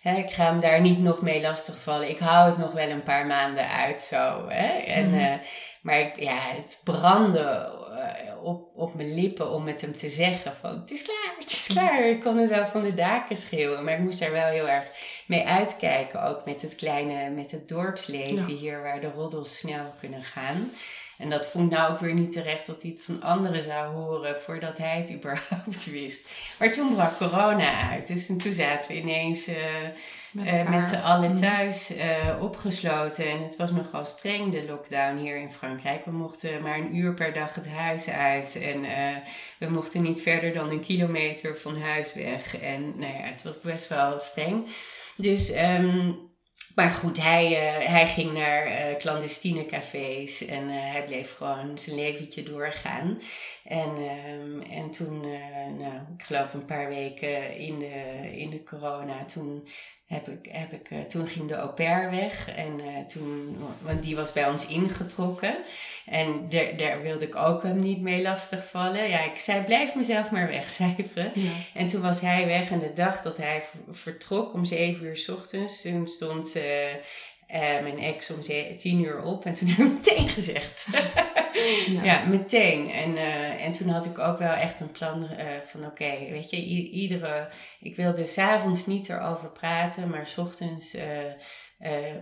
[0.00, 2.08] hè, ik ga hem daar niet nog mee lastigvallen.
[2.10, 4.44] Ik hou het nog wel een paar maanden uit zo.
[4.48, 4.66] Hè?
[4.78, 5.18] En, Mhm.
[5.24, 5.32] eh,
[5.82, 7.74] maar ja, het brandde
[8.42, 11.66] op, op mijn lippen om het hem te zeggen van het is klaar, het is
[11.66, 12.08] klaar.
[12.08, 14.84] Ik kon het wel van de daken schreeuwen, maar ik moest daar wel heel erg
[15.26, 16.22] mee uitkijken.
[16.22, 18.44] Ook met het kleine, met het dorpsleven Ja.
[18.56, 20.70] hier waar de roddels snel kunnen gaan.
[21.18, 23.94] En dat vond ik nou ook weer niet terecht dat hij het van anderen zou
[23.94, 26.28] horen voordat hij het überhaupt wist.
[26.58, 28.06] Maar toen brak corona uit.
[28.06, 29.54] Dus toen zaten we ineens eh,
[30.70, 31.36] met, z'n allen Mm.
[31.40, 33.30] thuis eh, opgesloten.
[33.30, 36.04] En het was nogal streng, de lockdown hier in Frankrijk.
[36.04, 38.58] We mochten maar een uur per dag het huis uit.
[38.62, 38.80] En
[39.58, 42.60] we mochten niet verder dan een kilometer van huis weg.
[42.60, 44.66] En nou ja, het was best wel streng.
[45.16, 46.12] Dus, ehm,
[46.74, 50.44] maar goed, hij, eh, hij ging naar eh, clandestine cafés.
[50.44, 53.20] En eh, hij bleef gewoon zijn leventje doorgaan.
[53.64, 55.20] En, ehm, en toen,
[55.78, 59.68] nou, ik geloof een paar weken in de, in de corona, toen,
[60.06, 62.54] heb ik, heb ik, eh, toen ging de au pair weg.
[62.54, 65.56] En eh, toen, want die was bij ons ingetrokken.
[66.06, 69.08] En daar, daar wilde ik ook hem niet mee lastigvallen.
[69.08, 71.30] Ja, ik zei, blijf mezelf maar wegcijferen.
[71.34, 71.50] Ja.
[71.74, 75.28] En toen was hij weg en de dag dat hij vertrok om zeven uur s
[75.28, 76.62] ochtends, toen stond eh,
[77.54, 78.40] uh, mijn ex om
[78.76, 79.44] tien uur op.
[79.44, 80.86] En toen heb ik meteen gezegd.
[81.86, 82.04] ja.
[82.04, 82.24] ja.
[82.24, 82.90] meteen.
[82.90, 86.50] En, uh, en toen had ik ook wel echt een plan uh, van oké, weet
[86.50, 86.56] je,
[86.90, 87.48] iedere...
[87.80, 90.96] Ik wilde s'avonds niet erover praten, maar s ochtends...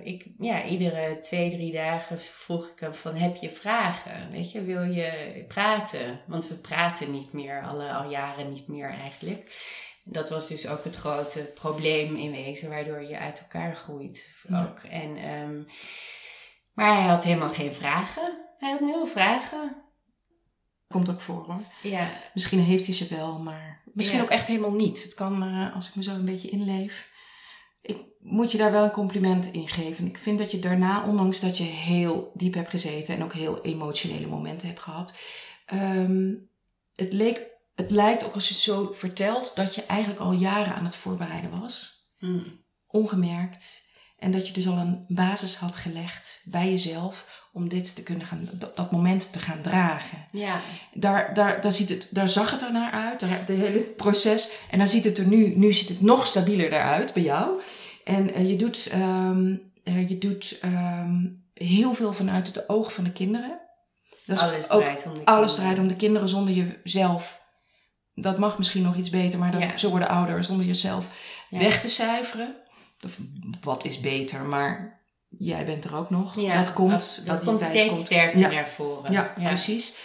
[0.03, 4.31] Ik, ja, iedere twee, drie dagen vroeg ik hem van, heb je vragen?
[4.31, 6.21] Weet je, wil je praten?
[6.27, 9.51] Want we praten niet meer, alle, al jaren niet meer eigenlijk.
[10.05, 14.35] Dat was dus ook het grote probleem in wezen, waardoor je uit elkaar groeit.
[14.53, 14.79] Ook.
[14.91, 15.67] En, um,
[16.73, 18.39] maar hij had helemaal geen vragen.
[18.59, 19.77] Hij had nul vragen.
[20.89, 21.61] Komt ook voor hoor.
[21.83, 22.09] Ja.
[22.35, 25.03] Misschien heeft hij ze wel, maar misschien ook echt helemaal niet.
[25.03, 27.13] Het kan, uh, als ik me zo een beetje inleef
[27.85, 30.07] ik moet je daar wel een compliment in geven.
[30.07, 33.63] Ik vind dat je daarna, ondanks dat je heel diep hebt gezeten en ook heel
[33.63, 35.19] emotionele momenten hebt gehad,
[35.73, 36.49] um,
[36.95, 40.75] het, leek, het lijkt ook als je het zo vertelt dat je eigenlijk al jaren
[40.75, 42.03] aan het voorbereiden was.
[42.19, 42.63] Hmm.
[42.87, 43.83] Ongemerkt.
[44.19, 48.27] En dat je dus al een basis had gelegd bij jezelf om dit te kunnen
[48.27, 50.27] gaan, dat moment te gaan dragen.
[50.31, 50.61] Ja.
[50.93, 54.53] Daar, daar, daar, ziet het, daar zag het er naar uit, het hele proces.
[54.71, 57.61] En dan ziet het er nu, nu ziet het nog stabieler eruit bij jou.
[58.05, 63.05] En uh, je doet, um, uh, je doet um, heel veel vanuit het oog van
[63.05, 63.61] de kinderen.
[64.25, 65.25] Dat is alles draait om de kinderen.
[65.25, 67.43] Alles draait om de kinderen zonder jezelf.
[68.15, 69.77] Dat mag misschien nog iets beter, maar ja.
[69.77, 71.07] zo worden ouder zonder jezelf
[71.51, 71.59] ja.
[71.59, 72.57] weg te cijferen.
[73.61, 76.41] Wat is beter, maar jij bent er ook nog.
[76.41, 78.05] Ja, dat komt, dat, dat komt steeds komt.
[78.05, 79.13] sterker naar voren.
[79.13, 79.99] Ja, ja, precies.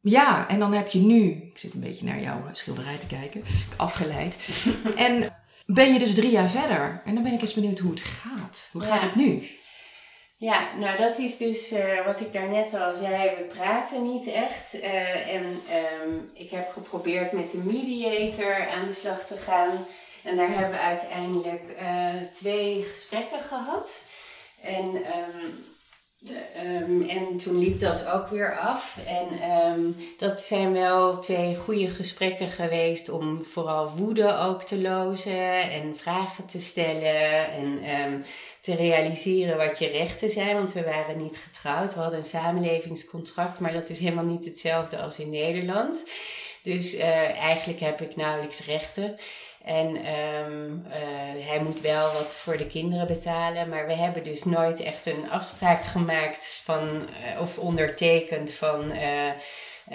[0.00, 3.42] Ja, en dan heb je nu, ik zit een beetje naar jouw schilderij te kijken,
[3.76, 4.36] afgeleid.
[4.96, 7.02] en ben je dus drie jaar verder.
[7.04, 8.68] En dan ben ik eens benieuwd hoe het gaat.
[8.72, 9.48] Hoe gaat het nu?
[10.44, 13.36] Ja, nou dat is dus uh, wat ik daarnet al zei.
[13.36, 14.74] We praten niet echt.
[14.74, 19.86] Uh, en um, ik heb geprobeerd met de mediator aan de slag te gaan.
[20.22, 24.02] En daar hebben we uiteindelijk uh, twee gesprekken gehad.
[24.62, 25.73] En, de,
[26.80, 28.98] um, en toen liep dat ook weer af.
[29.06, 35.70] En um, dat zijn wel twee goede gesprekken geweest om vooral woede ook te lozen
[35.70, 37.50] en vragen te stellen
[37.84, 38.24] en
[38.60, 40.56] te realiseren wat je rechten zijn.
[40.56, 41.94] Want we waren niet getrouwd.
[41.94, 46.04] We hadden een samenlevingscontract, maar dat is helemaal niet hetzelfde als in Nederland.
[46.62, 49.16] Dus uh, eigenlijk heb ik nauwelijks rechten.
[49.64, 53.68] En um, uh, hij moet wel wat voor de kinderen betalen.
[53.68, 58.92] Maar we hebben dus nooit echt een afspraak gemaakt van, uh, of ondertekend van.
[58.92, 59.30] Uh,
[59.90, 59.92] 50-50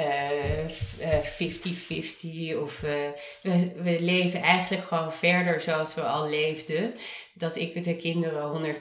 [2.62, 3.14] of we,
[3.76, 6.94] we leven eigenlijk gewoon verder zoals we al leefden.
[7.34, 8.76] Dat ik de kinderen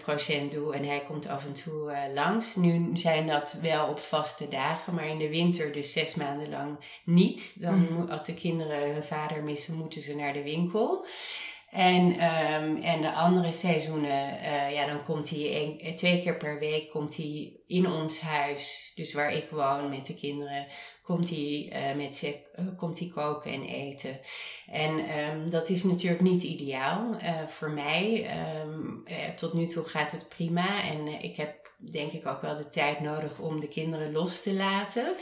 [0.50, 2.56] 100% doe en hij komt af en toe uh, langs.
[2.56, 6.76] Nu zijn dat wel op vaste dagen, maar in de winter dus zes maanden lang
[7.04, 7.60] niet.
[7.60, 8.10] Dan, mm.
[8.10, 11.06] Als de kinderen hun vader missen, moeten ze naar de winkel.
[11.70, 16.58] En, um, en de andere seizoenen, uh, ja, dan komt hij een, twee keer per
[16.58, 20.66] week komt hij in ons huis, dus waar ik woon met de kinderen,
[21.02, 22.36] komt hij, uh, met ze,
[22.76, 24.20] komt hij koken en eten.
[24.66, 28.28] En um, dat is natuurlijk niet ideaal voor mij.
[28.66, 29.04] Um,
[29.36, 33.00] tot nu toe gaat het prima en ik heb denk ik ook wel de tijd
[33.00, 35.14] nodig om de kinderen los te laten.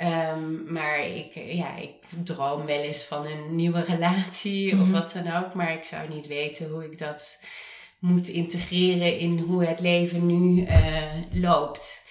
[0.00, 1.90] Um, maar ik, ja, ik
[2.24, 4.90] droom wel eens van een nieuwe relatie of mhm.
[4.90, 5.54] wat dan ook.
[5.54, 7.38] Maar ik zou niet weten hoe ik dat
[7.98, 12.04] moet integreren in hoe het leven nu uh, loopt.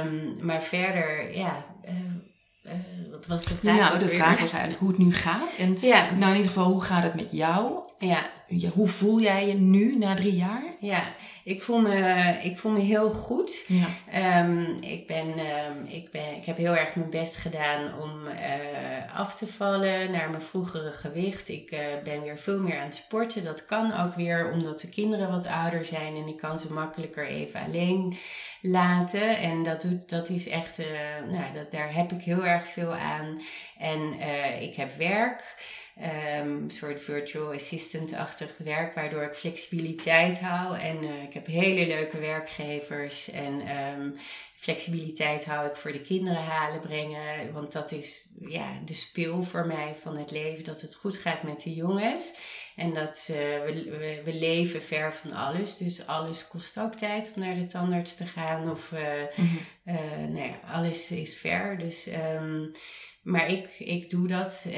[0.00, 1.66] Um, maar verder, ja.
[1.84, 1.92] Uh,
[2.66, 2.72] uh,
[3.10, 3.76] wat was de vraag?
[3.76, 5.56] Nou, de vraag was eigenlijk hoe het nu gaat.
[5.58, 6.10] En ja.
[6.10, 7.80] nou, in ieder geval, hoe gaat het met jou?
[7.98, 8.30] Ja.
[8.72, 10.62] Hoe voel jij je nu na drie jaar?
[10.80, 11.02] Ja,
[11.44, 13.64] ik voel me, ik voel me heel goed.
[13.66, 14.40] Ja.
[14.40, 19.18] Um, ik, ben, um, ik, ben, ik heb heel erg mijn best gedaan om uh,
[19.18, 21.48] af te vallen naar mijn vroegere gewicht.
[21.48, 23.44] Ik uh, ben weer veel meer aan het sporten.
[23.44, 27.26] Dat kan ook weer omdat de kinderen wat ouder zijn en ik kan ze makkelijker
[27.26, 28.16] even alleen
[28.62, 29.38] laten.
[29.38, 30.86] En dat, doet, dat is echt, uh,
[31.30, 33.42] nou, dat, daar heb ik heel erg veel aan.
[33.78, 34.20] En
[34.60, 35.54] ik heb werk.
[35.98, 40.78] Um, een soort virtual assistant-achtig werk, waardoor ik flexibiliteit hou.
[40.78, 43.30] En uh, ik heb hele leuke werkgevers.
[43.30, 44.16] En um,
[44.54, 47.52] flexibiliteit hou ik voor de kinderen halen brengen.
[47.52, 50.64] Want dat is ja, de speel voor mij van het leven.
[50.64, 52.34] Dat het goed gaat met de jongens.
[52.76, 55.76] En dat uh, we, we, we, leven ver van alles.
[55.76, 58.70] Dus alles kost ook tijd om naar de tandarts te gaan.
[58.70, 59.00] Of uh,
[59.36, 59.48] mm
[59.84, 59.94] -hmm.
[59.94, 61.78] uh, nou ja, alles is ver.
[61.78, 62.72] Dus um,
[63.22, 64.64] maar ik, ik doe dat.
[64.68, 64.74] Uh,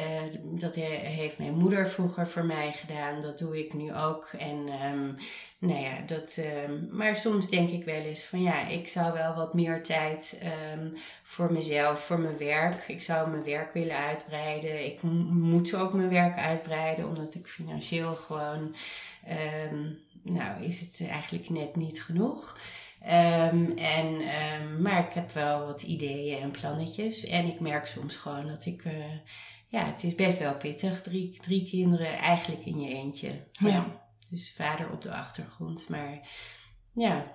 [0.61, 3.21] dat heeft mijn moeder vroeger voor mij gedaan.
[3.21, 4.29] Dat doe ik nu ook.
[4.39, 5.17] En um,
[5.59, 6.37] nou ja, dat.
[6.69, 10.43] Um, maar soms denk ik wel eens van ja, ik zou wel wat meer tijd
[10.75, 12.89] um, voor mezelf, voor mijn werk.
[12.89, 14.85] Ik zou mijn werk willen uitbreiden.
[14.85, 18.75] Ik moet ook mijn werk uitbreiden, omdat ik financieel gewoon.
[20.23, 22.57] nou, is het eigenlijk net niet genoeg.
[23.07, 27.25] Um, en, um, maar ik heb wel wat ideeën en plannetjes.
[27.25, 28.85] En ik merk soms gewoon dat ik.
[28.85, 28.93] Uh,
[29.69, 31.03] ja, het is best wel pittig.
[31.03, 33.47] Drie, drie kinderen eigenlijk in je eentje.
[33.53, 34.03] Ja.
[34.31, 35.89] Dus vader op de achtergrond.
[35.89, 36.29] Maar
[36.95, 37.33] ja.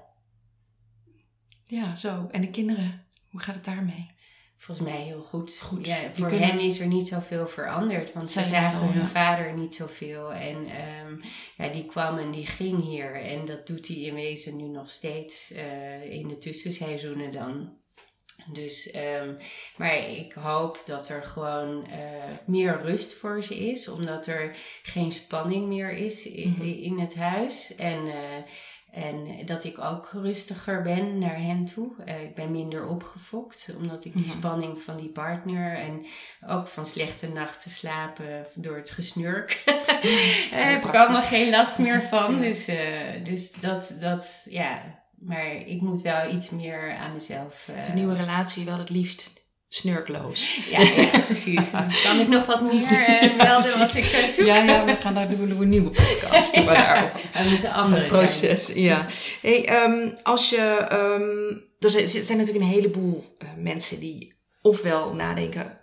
[1.65, 2.27] Ja, zo.
[2.31, 4.11] En de kinderen, hoe gaat het daarmee?
[4.59, 5.59] Volgens mij heel goed.
[5.59, 5.87] goed.
[5.87, 10.33] Ja, voor hen is er niet zoveel veranderd, want ze zagen hun vader niet zoveel.
[10.33, 11.21] En um,
[11.57, 13.21] ja, die kwam en die ging hier.
[13.21, 17.77] En dat doet hij in wezen nu nog steeds uh, in de tussenseizoenen dan.
[18.53, 19.37] Dus, um,
[19.77, 21.95] maar ik hoop dat er gewoon uh,
[22.45, 26.63] meer rust voor ze is, omdat er geen spanning meer is in, mhm.
[26.63, 27.75] in het huis.
[27.75, 28.13] En uh,
[28.91, 31.91] en dat ik ook rustiger ben naar hen toe.
[32.07, 34.37] Uh, ik ben minder opgefokt, omdat ik die mhm.
[34.37, 36.05] spanning van die partner en
[36.47, 39.61] ook van slechte nachten slapen door het gesnurk.
[39.65, 42.37] Daar heb ik allemaal geen last meer van.
[42.49, 42.77] Dus, uh,
[43.23, 44.81] dus dat, dat, ja.
[45.19, 47.67] Maar ik moet wel iets meer aan mezelf.
[47.69, 49.38] Uh, een nieuwe relatie wel het liefst
[49.69, 50.59] snurkloos.
[50.69, 51.71] Ja, ja precies.
[52.03, 54.45] kan ik nog wat meer uh, melden wat ik zoek?
[54.45, 57.19] Ja, ja, we gaan daar doen een nieuwe podcast ja, daarover.
[57.33, 58.65] We moeten andere proces.
[58.65, 58.79] Zijn.
[58.79, 59.07] Ja.
[59.41, 65.79] Hey, um, als je, um, er zijn natuurlijk een heleboel uh, mensen die ofwel nadenken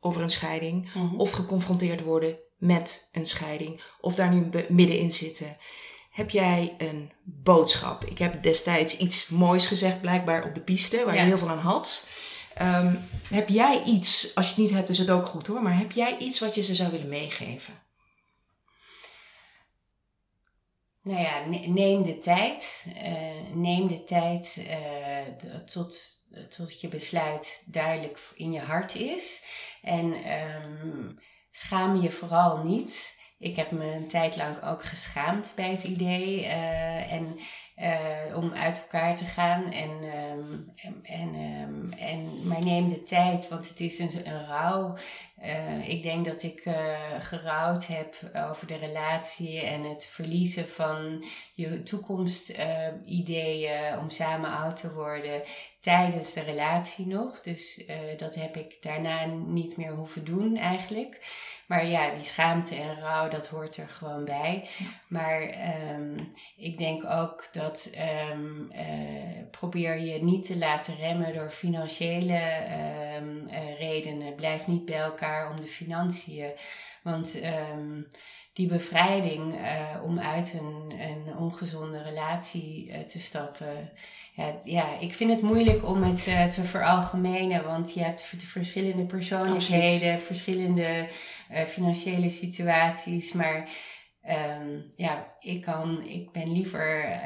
[0.00, 1.20] over een scheiding, mm -hmm.
[1.20, 5.56] of geconfronteerd worden met een scheiding, of daar nu middenin zitten.
[6.10, 8.04] Heb jij een boodschap?
[8.04, 11.20] Ik heb destijds iets moois gezegd, blijkbaar op de piste, waar ja.
[11.20, 12.08] je heel veel aan had.
[12.62, 15.78] Um, heb jij iets, als je het niet hebt is het ook goed hoor, maar
[15.78, 17.74] heb jij iets wat je ze zou willen meegeven?
[21.02, 22.86] Nou ja, neem de tijd.
[22.86, 25.96] Uh, neem de tijd uh, tot,
[26.48, 29.44] tot je besluit duidelijk in je hart is.
[29.82, 30.32] En
[30.64, 31.18] um,
[31.50, 33.18] schaam je vooral niet.
[33.38, 36.40] Ik heb me een tijd lang ook geschaamd bij het idee.
[36.40, 37.38] Uh, en
[37.80, 39.72] uh, om uit elkaar te gaan.
[39.72, 44.96] En, um, en, um, en, maar neem de tijd, want het is een, een rouw.
[45.44, 46.74] Uh, ik denk dat ik uh,
[47.18, 48.14] gerouwd heb
[48.48, 51.24] over de relatie en het verliezen van
[51.54, 55.42] je toekomstideeën om samen oud te worden
[55.80, 57.40] tijdens de relatie nog.
[57.40, 57.84] Dus
[58.16, 61.38] dat heb ik daarna niet meer hoeven doen eigenlijk.
[61.66, 64.68] Maar ja, die schaamte en rouw, dat hoort er gewoon bij.
[65.08, 65.42] Maar
[65.94, 67.92] um, ik denk ook dat
[68.32, 68.80] um, uh,
[69.50, 72.40] probeer je niet te laten remmen door financiële
[73.16, 74.34] um, uh, redenen.
[74.34, 76.52] Blijf niet bij elkaar om de financiën.
[77.02, 77.40] Want
[77.72, 78.06] um,
[78.52, 83.92] die bevrijding uh, om uit een, een ongezonde relatie uh, te stappen.
[84.34, 89.06] Ja, ja, ik vind het moeilijk om het uh, te veralgemenen, want je hebt verschillende
[89.06, 91.08] persoonlijkheden, verschillende
[91.66, 93.68] financiële situaties, maar
[94.56, 97.20] um, ja, ik, kan, ik ben liever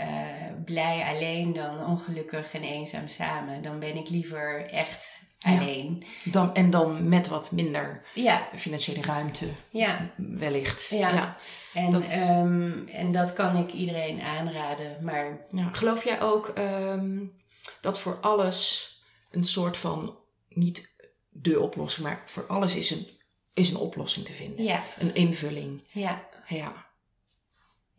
[0.64, 3.62] blij alleen dan ongelukkig en eenzaam samen.
[3.62, 6.04] Dan ben ik liever echt alleen.
[6.24, 8.48] Dan, en dan met wat minder ja.
[8.56, 9.48] financiële ruimte.
[9.70, 10.10] Ja.
[10.16, 10.88] Wellicht.
[10.88, 11.36] Ja.
[11.74, 12.12] En, dat...
[12.12, 14.96] Um, en dat kan ik iedereen aanraden.
[15.00, 15.46] Maar...
[15.72, 17.42] Geloof jij ook um,
[17.80, 18.88] dat voor alles
[19.30, 20.94] een soort van, niet
[21.28, 23.08] de oplossing, maar voor alles is een,
[23.54, 24.64] is een oplossing te vinden?
[24.64, 24.82] Ja.
[24.98, 25.82] Een invulling.
[25.90, 26.28] Ja.
[26.46, 26.92] Ja.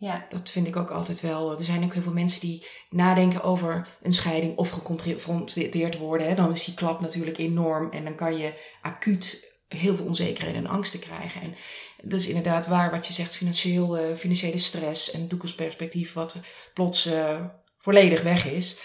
[0.05, 0.25] Ja.
[0.29, 1.57] Dat vind ik ook altijd wel.
[1.57, 6.27] Er zijn ook heel veel mensen die nadenken over een scheiding of geconfronteerd worden.
[6.27, 6.35] Hè.
[6.35, 10.69] Dan is die klap natuurlijk enorm en dan kan je acuut heel veel onzekerheden en
[10.69, 11.41] angsten krijgen.
[11.41, 11.55] En
[12.03, 16.35] dat is inderdaad waar wat je zegt, financieel, uh, financiële stress en toekomstperspectief wat
[16.73, 17.45] plots uh,
[17.77, 18.79] volledig weg is.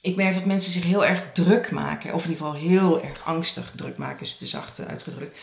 [0.00, 3.24] Ik merk dat mensen zich heel erg druk maken, of in ieder geval heel erg
[3.24, 5.38] angstig druk maken, is te zacht uitgedrukt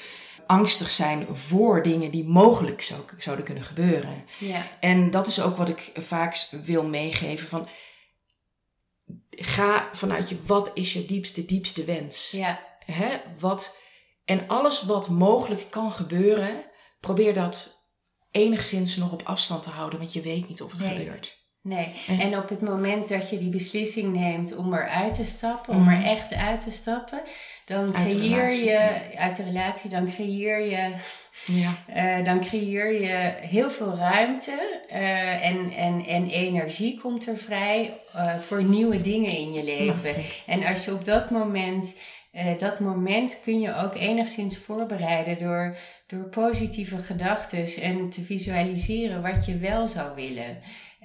[0.49, 4.25] angstig zijn voor dingen die mogelijk zou, zouden kunnen gebeuren.
[4.39, 4.67] Ja.
[4.79, 7.67] En dat is ook wat ik vaak wil meegeven van
[9.29, 12.31] ga vanuit je wat is je diepste diepste wens.
[12.31, 12.59] Ja.
[12.85, 13.21] Hè?
[13.39, 13.79] Wat
[14.25, 16.65] en alles wat mogelijk kan gebeuren,
[16.99, 17.83] probeer dat
[18.31, 21.38] enigszins nog op afstand te houden, want je weet niet of het gebeurt.
[21.69, 25.87] Nee, en op het moment dat je die beslissing neemt om eruit te stappen, om
[25.87, 26.05] er mhm.
[26.05, 27.21] echt uit te stappen,
[27.65, 30.93] dan creëer je uit de relatie, dan creëer je,
[31.45, 31.73] ja.
[31.95, 37.93] Uh, dan creëer je heel veel ruimte uh, en, en, en energie komt er vrij
[38.15, 40.15] uh, voor nieuwe dingen in je leven.
[40.45, 41.95] En als je op dat moment
[42.35, 45.77] uh, dat moment kun je ook enigszins voorbereiden door,
[46.07, 50.57] door positieve gedachten en te visualiseren wat je wel zou willen.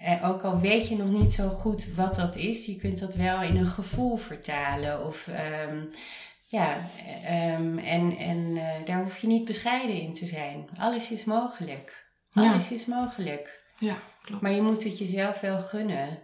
[0.05, 3.15] Uh, ook al weet je nog niet zo goed wat dat is, je kunt dat
[3.15, 5.07] wel in een gevoel vertalen.
[5.07, 5.27] Of,
[5.69, 5.91] um,
[6.49, 6.77] ja,
[7.59, 10.69] um, en, en uh, daar hoef je niet bescheiden in te zijn.
[10.79, 12.05] Alles is mogelijk.
[12.33, 13.63] Alles is mogelijk.
[13.79, 14.43] Ja, klopt.
[14.43, 16.19] Maar je moet het jezelf wel gunnen.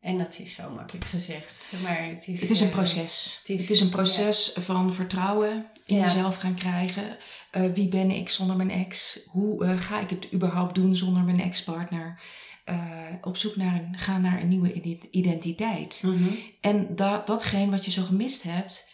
[0.00, 1.64] En dat is zo makkelijk gezegd.
[1.82, 3.36] Maar het is, het is een proces.
[3.38, 7.16] Het is, het is een proces van vertrouwen in jezelf gaan krijgen.
[7.56, 9.18] Uh, wie ben ik zonder mijn ex?
[9.26, 12.20] Hoe uh, ga ik het überhaupt doen zonder mijn ex-partner?
[12.68, 12.76] Uh,
[13.20, 14.72] op zoek naar een, gaan naar een nieuwe
[15.10, 16.00] identiteit.
[16.02, 16.38] Mm -hmm.
[16.60, 18.88] En dat, datgene wat je zo gemist hebt,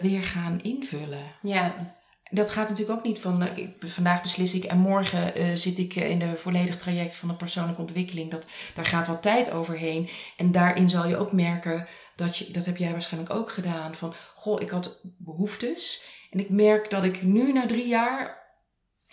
[0.00, 1.24] weer gaan invullen.
[1.42, 1.96] Ja.
[2.30, 5.94] Dat gaat natuurlijk ook niet van uh, vandaag beslis ik en morgen uh, zit ik
[5.94, 8.30] in de volledig traject van de persoonlijke ontwikkeling.
[8.30, 10.08] Dat, daar gaat wat tijd overheen.
[10.36, 14.14] En daarin zal je ook merken dat je, dat heb jij waarschijnlijk ook gedaan, van
[14.34, 16.02] goh, ik had behoeftes.
[16.30, 18.46] En ik merk dat ik nu na drie jaar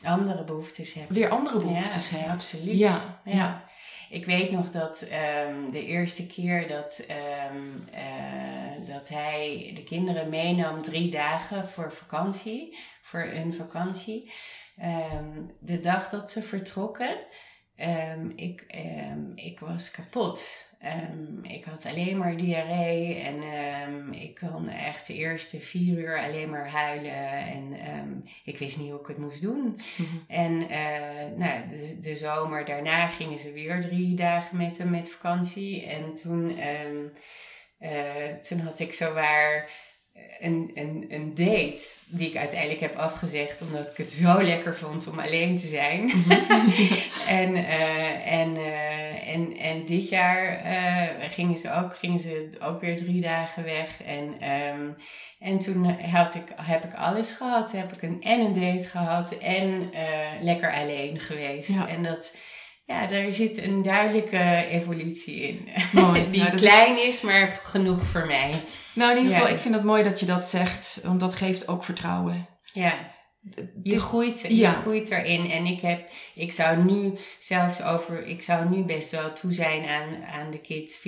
[0.03, 1.09] andere behoeftes heb.
[1.09, 2.29] Weer andere behoeftes ja, heb.
[2.29, 2.77] Absoluut.
[2.77, 3.33] Ja, ja.
[3.35, 3.64] ja.
[4.15, 5.07] Ik weet nog dat
[5.47, 7.05] um, de eerste keer dat,
[7.51, 14.31] um, uh, dat hij de kinderen meenam drie dagen voor vakantie, voor een vakantie.
[15.13, 17.17] Um, de dag dat ze vertrokken,
[18.35, 18.65] ik,
[19.35, 20.69] ik was kapot.
[20.85, 23.43] Um, ik had alleen maar diarree en
[23.89, 27.29] um, ik kon echt de eerste vier uur alleen maar huilen.
[27.29, 29.59] En um, ik wist niet hoe ik het moest doen.
[29.59, 30.23] Mm -hmm.
[30.27, 35.09] En uh, nou, de, de, zomer daarna gingen ze weer drie dagen met hem met
[35.09, 35.85] vakantie.
[35.85, 36.57] En toen,
[37.81, 39.69] uh, toen had ik zowaar
[40.39, 45.07] een, een, een date die ik uiteindelijk heb afgezegd omdat ik het zo lekker vond
[45.07, 46.11] om alleen te zijn.
[47.27, 52.81] en, uh, en, uh, en, en dit jaar uh, gingen, ze ook, gingen ze ook
[52.81, 54.03] weer drie dagen weg.
[54.03, 54.95] En, um,
[55.39, 57.71] en toen had ik, heb ik alles gehad.
[57.71, 59.89] Heb ik een, en een date gehad en
[60.41, 61.73] lekker alleen geweest.
[61.73, 61.87] Ja.
[61.87, 62.33] En dat
[62.85, 65.67] ja, daar zit een duidelijke evolutie in.
[65.91, 66.27] Mooi.
[66.31, 67.07] Die nou, klein is...
[67.07, 68.53] is, maar genoeg voor mij.
[68.93, 69.37] Nou, in ieder Ja.
[69.39, 72.47] geval, ik vind het mooi dat je dat zegt, want dat geeft ook vertrouwen.
[72.73, 73.13] Ja,
[73.83, 74.69] je, is- groeit, ja.
[74.69, 75.49] je groeit erin.
[75.51, 79.85] En ik heb, ik zou nu zelfs over, ik zou nu best wel toe zijn
[79.85, 81.03] aan, aan de kids 50-50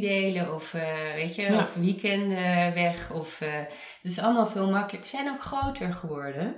[0.00, 0.54] delen.
[0.54, 0.82] Of eh,
[1.14, 1.54] weet je, Ja.
[1.54, 3.10] of weekenden weg.
[3.12, 3.48] Of, eh
[4.02, 5.10] dat is allemaal veel makkelijker.
[5.10, 6.56] Ze zijn ook groter geworden.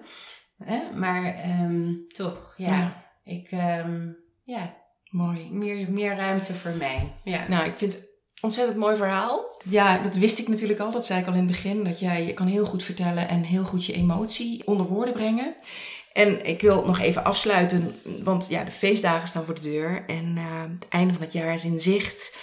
[0.65, 0.81] Hè?
[0.95, 2.69] Maar ehm, toch, ja.
[2.69, 3.03] Ja.
[3.25, 4.03] Ik, ehm,
[4.45, 4.77] ja,
[5.11, 5.49] Mooi.
[5.51, 7.13] meer, meer ruimte voor mij.
[7.25, 7.49] Ja.
[7.49, 8.07] Nou, ik vind het
[8.41, 9.63] ontzettend mooi verhaal.
[9.69, 10.91] Ja, dat wist ik natuurlijk al.
[10.91, 11.85] Dat zei ik al in het begin.
[11.85, 15.55] Dat jij je kan heel goed vertellen en heel goed je emotie onder woorden brengen.
[16.13, 20.05] En ik wil nog even afsluiten, want ja, de feestdagen staan voor de deur.
[20.07, 22.37] En eh, het einde van het jaar is in zicht.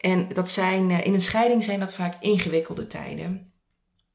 [0.00, 3.52] En dat zijn, eh, in een scheiding zijn dat vaak ingewikkelde tijden.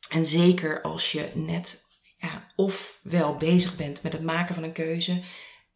[0.09, 1.83] En zeker als je net
[2.17, 5.21] ja, of wel bezig bent met het maken van een keuze,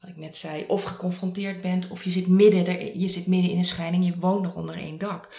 [0.05, 3.51] wat ik net zei, of geconfronteerd bent, of je zit midden, er, je zit midden
[3.51, 5.29] in een scheiding, je woont nog onder één dak.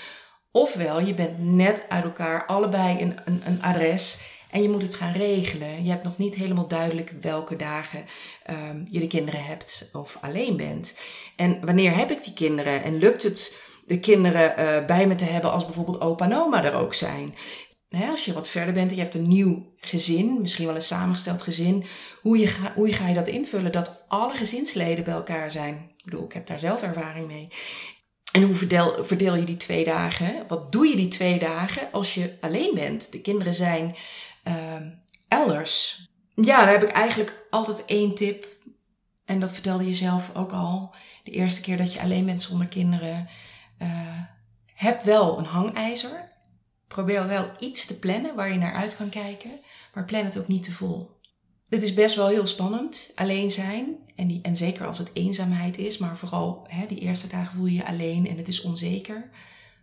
[0.50, 5.12] Ofwel, je bent net uit elkaar, allebei een, een, adres en je moet het gaan
[5.12, 5.84] regelen.
[5.84, 8.04] Je hebt nog niet helemaal duidelijk welke dagen
[8.42, 10.98] ehm, je de kinderen hebt of alleen bent.
[11.36, 15.24] En wanneer heb ik die kinderen en lukt het de kinderen eh, bij me te
[15.24, 17.34] hebben als bijvoorbeeld opa en oma er ook zijn?
[17.91, 21.43] Als je wat verder bent en je hebt een nieuw gezin, misschien wel een samengesteld
[21.43, 21.84] gezin,
[22.22, 25.74] hoe, je ga, hoe ga je dat invullen dat alle gezinsleden bij elkaar zijn?
[25.97, 27.49] Ik bedoel, ik heb daar zelf ervaring mee.
[28.32, 30.45] En hoe verdeel, verdeel je die twee dagen?
[30.49, 33.12] Wat doe je die twee dagen als je alleen bent?
[33.12, 33.97] De kinderen zijn
[34.43, 34.91] ehm,
[35.28, 36.07] elders.
[36.34, 38.47] Ja, daar heb ik eigenlijk altijd één tip.
[39.24, 40.95] En dat vertelde je zelf ook al.
[41.24, 43.28] De eerste keer dat je alleen bent zonder kinderen.
[43.78, 44.20] eh,
[44.74, 46.26] heb wel een hangijzer.
[46.97, 49.51] Probeer wel iets te plannen waar je naar uit kan kijken.
[49.94, 51.11] Maar plan het ook niet te vol.
[51.68, 53.97] Het is best wel heel spannend, alleen zijn.
[54.14, 55.99] En, die, en zeker als het eenzaamheid is.
[55.99, 59.30] Maar vooral hè, die eerste dagen voel je je alleen en het is onzeker.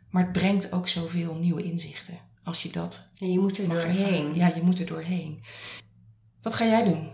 [0.09, 2.19] Maar het brengt ook zoveel nieuwe inzichten.
[2.43, 3.97] Als je dat En je moet er doorheen.
[3.97, 4.35] ervaren.
[4.35, 5.43] Ja, je moet er doorheen.
[6.41, 7.11] Wat ga jij doen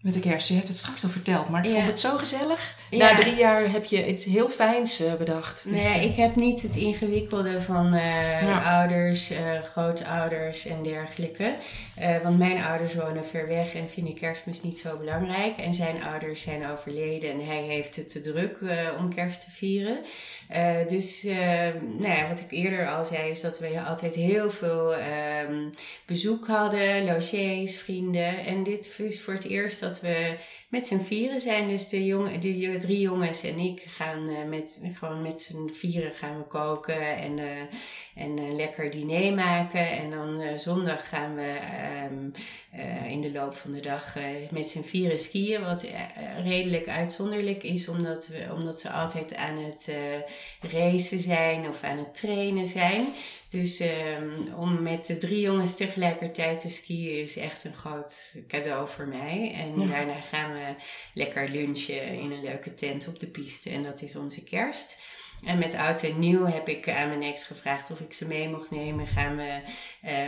[0.00, 0.48] met de kerst?
[0.48, 1.76] Je hebt het straks al verteld, maar ik Ja.
[1.76, 2.78] vond het zo gezellig.
[2.90, 3.12] Ja.
[3.12, 5.62] Na drie jaar heb je iets heel fijns eh, bedacht.
[5.64, 8.78] Dus, Nee, eh, ik heb niet het ingewikkelde van eh, Ja.
[8.80, 9.38] ouders, eh,
[9.72, 11.54] grootouders en dergelijke.
[12.22, 15.56] Want mijn ouders wonen ver weg en vinden kerstmis niet zo belangrijk.
[15.58, 18.58] En zijn ouders zijn overleden en hij heeft het te druk
[18.98, 19.98] om kerst te vieren.
[20.88, 21.22] Dus
[21.98, 25.68] nou ja, wat ik eerder al zei, is dat we altijd heel veel ehm,
[26.06, 28.44] bezoek hadden, logies, vrienden.
[28.46, 30.36] En dit is voor het eerst dat dat we
[30.68, 31.68] met z'n vieren zijn.
[31.68, 36.12] Dus de, jongen, de drie jongens en ik gaan uh, met, gewoon met z'n vieren
[36.12, 37.46] gaan we koken en, uh,
[38.14, 39.90] en een lekker diner maken.
[39.90, 41.58] En dan zondag gaan we
[42.10, 42.32] um,
[43.08, 44.16] in de loop van de dag
[44.50, 45.64] met z'n vieren skiën.
[45.64, 45.86] Wat
[46.44, 49.88] redelijk uitzonderlijk is, omdat, we, omdat ze altijd aan het
[50.60, 53.06] racen zijn of aan het trainen zijn.
[53.50, 58.88] Dus um, om met de drie jongens tegelijkertijd te skiën is echt een groot cadeau
[58.88, 59.52] voor mij.
[59.54, 60.74] En daarna gaan we
[61.14, 63.70] lekker lunchen in een leuke tent op de piste.
[63.70, 64.98] En dat is onze kerst.
[65.44, 68.48] En met oud en nieuw heb ik aan mijn ex gevraagd of ik ze mee
[68.48, 69.06] mocht nemen.
[69.06, 69.60] Gaan we,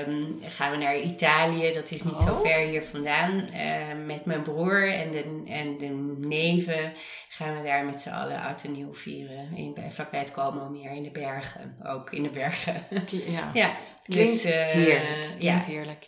[0.08, 2.40] um, gaan we naar Italië, dat is niet zo oh.
[2.40, 3.48] ver hier vandaan.
[3.54, 6.92] Uh, met mijn broer en de, en de neven
[7.28, 9.56] gaan we daar met z'n allen oud en nieuw vieren.
[9.56, 11.76] In, bij, vlakbij het Como meer in de bergen.
[11.86, 12.86] Ook in de bergen.
[13.26, 15.26] Ja, ja klinkt dus, uh, heerlijk.
[15.38, 15.72] Klinkt ja.
[15.72, 16.06] heerlijk.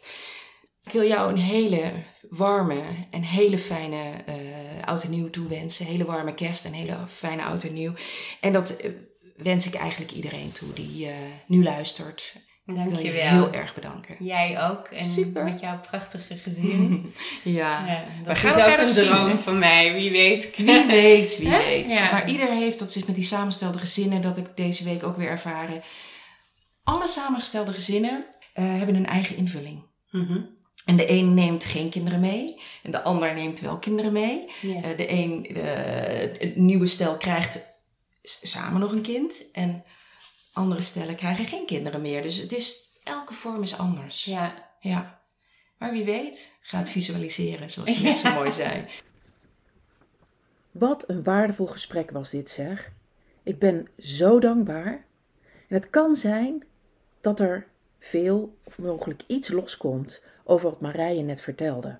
[0.85, 1.93] Ik wil jou een hele
[2.31, 4.35] warme en hele fijne uh,
[4.85, 5.87] oud en nieuw toewensen.
[5.87, 7.93] Hele warme kerst en hele fijne oud en nieuw.
[8.41, 8.91] En dat uh,
[9.37, 11.13] wens ik eigenlijk iedereen toe die uh,
[11.47, 12.35] nu luistert.
[12.67, 14.17] Dank wil je heel erg bedanken.
[14.19, 14.87] Jij ook.
[14.87, 15.45] En Super.
[15.45, 17.13] met jouw prachtige gezin.
[17.43, 17.87] ja.
[17.87, 18.05] ja.
[18.23, 19.95] Dat We is ook een droom van mij.
[19.95, 20.57] Wie weet.
[20.57, 21.93] Wie weet, wie weet.
[21.93, 22.11] Ja.
[22.13, 25.29] Maar ieder heeft, dat is met die samengestelde gezinnen, dat ik deze week ook weer
[25.29, 25.83] ervaren.
[26.83, 29.83] Alle samengestelde gezinnen hebben een eigen invulling.
[30.11, 30.41] Mhm.
[30.85, 32.61] En de een neemt geen kinderen mee.
[32.83, 34.51] En de ander neemt wel kinderen mee.
[34.61, 34.77] Ja.
[34.77, 35.63] Uh, de een, uh,
[36.39, 37.61] het nieuwe stel krijgt
[38.23, 39.51] samen nog een kind.
[39.53, 39.85] En
[40.53, 42.23] andere stellen krijgen geen kinderen meer.
[42.23, 44.25] Dus het is, elke vorm is anders.
[44.25, 44.73] ja.
[44.81, 45.23] Ja.
[45.79, 48.85] Maar wie weet, ga het visualiseren, zoals je net zo mooi zei.
[50.71, 52.93] Wat een waardevol gesprek was dit, zeg.
[53.43, 55.05] Ik ben zo dankbaar.
[55.69, 56.65] En het kan zijn
[57.21, 57.67] dat er
[57.99, 61.99] veel of mogelijk iets loskomt over wat Marije net vertelde.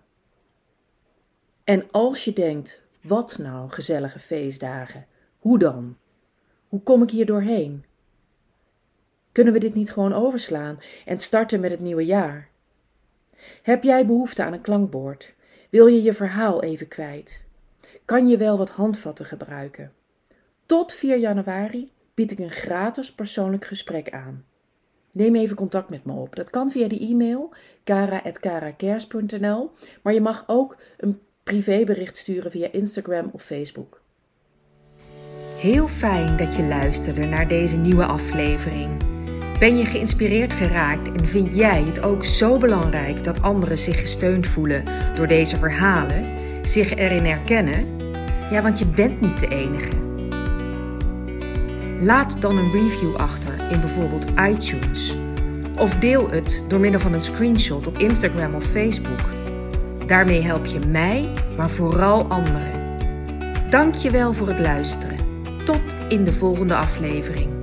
[1.65, 5.07] En als je denkt, wat nou gezellige feestdagen,
[5.39, 5.97] hoe dan?
[6.69, 7.85] Hoe kom ik hier doorheen?
[9.33, 12.49] Kunnen we dit niet gewoon overslaan en starten met het nieuwe jaar?
[13.63, 15.35] Heb jij behoefte aan een klankbord?
[15.71, 17.45] Wil je je verhaal even kwijt?
[18.05, 19.93] Kan je wel wat handvatten gebruiken?
[20.67, 24.45] Tot 4 januari bied ik een gratis persoonlijk gesprek aan.
[25.15, 26.37] Neem even contact met me op.
[26.37, 27.55] Dat kan via de e-mail
[27.85, 29.71] kara.karakers.nl,
[30.03, 34.03] maar je mag ook een privébericht sturen via Instagram of Facebook.
[35.59, 39.03] Heel fijn dat je luisterde naar deze nieuwe aflevering.
[39.59, 44.47] Ben je geïnspireerd geraakt en vind jij het ook zo belangrijk dat anderen zich gesteund
[44.47, 44.85] voelen
[45.17, 47.99] door deze verhalen, zich erin herkennen?
[48.51, 50.14] Ja, want je bent niet de enige.
[52.05, 55.17] Laat dan een review achter in bijvoorbeeld iTunes.
[55.79, 59.21] Of deel het door middel van een screenshot op Instagram of Facebook.
[60.07, 62.99] Daarmee help je mij, maar vooral anderen.
[63.71, 65.17] Dank je wel voor het luisteren.
[65.65, 67.54] Tot in de volgende aflevering.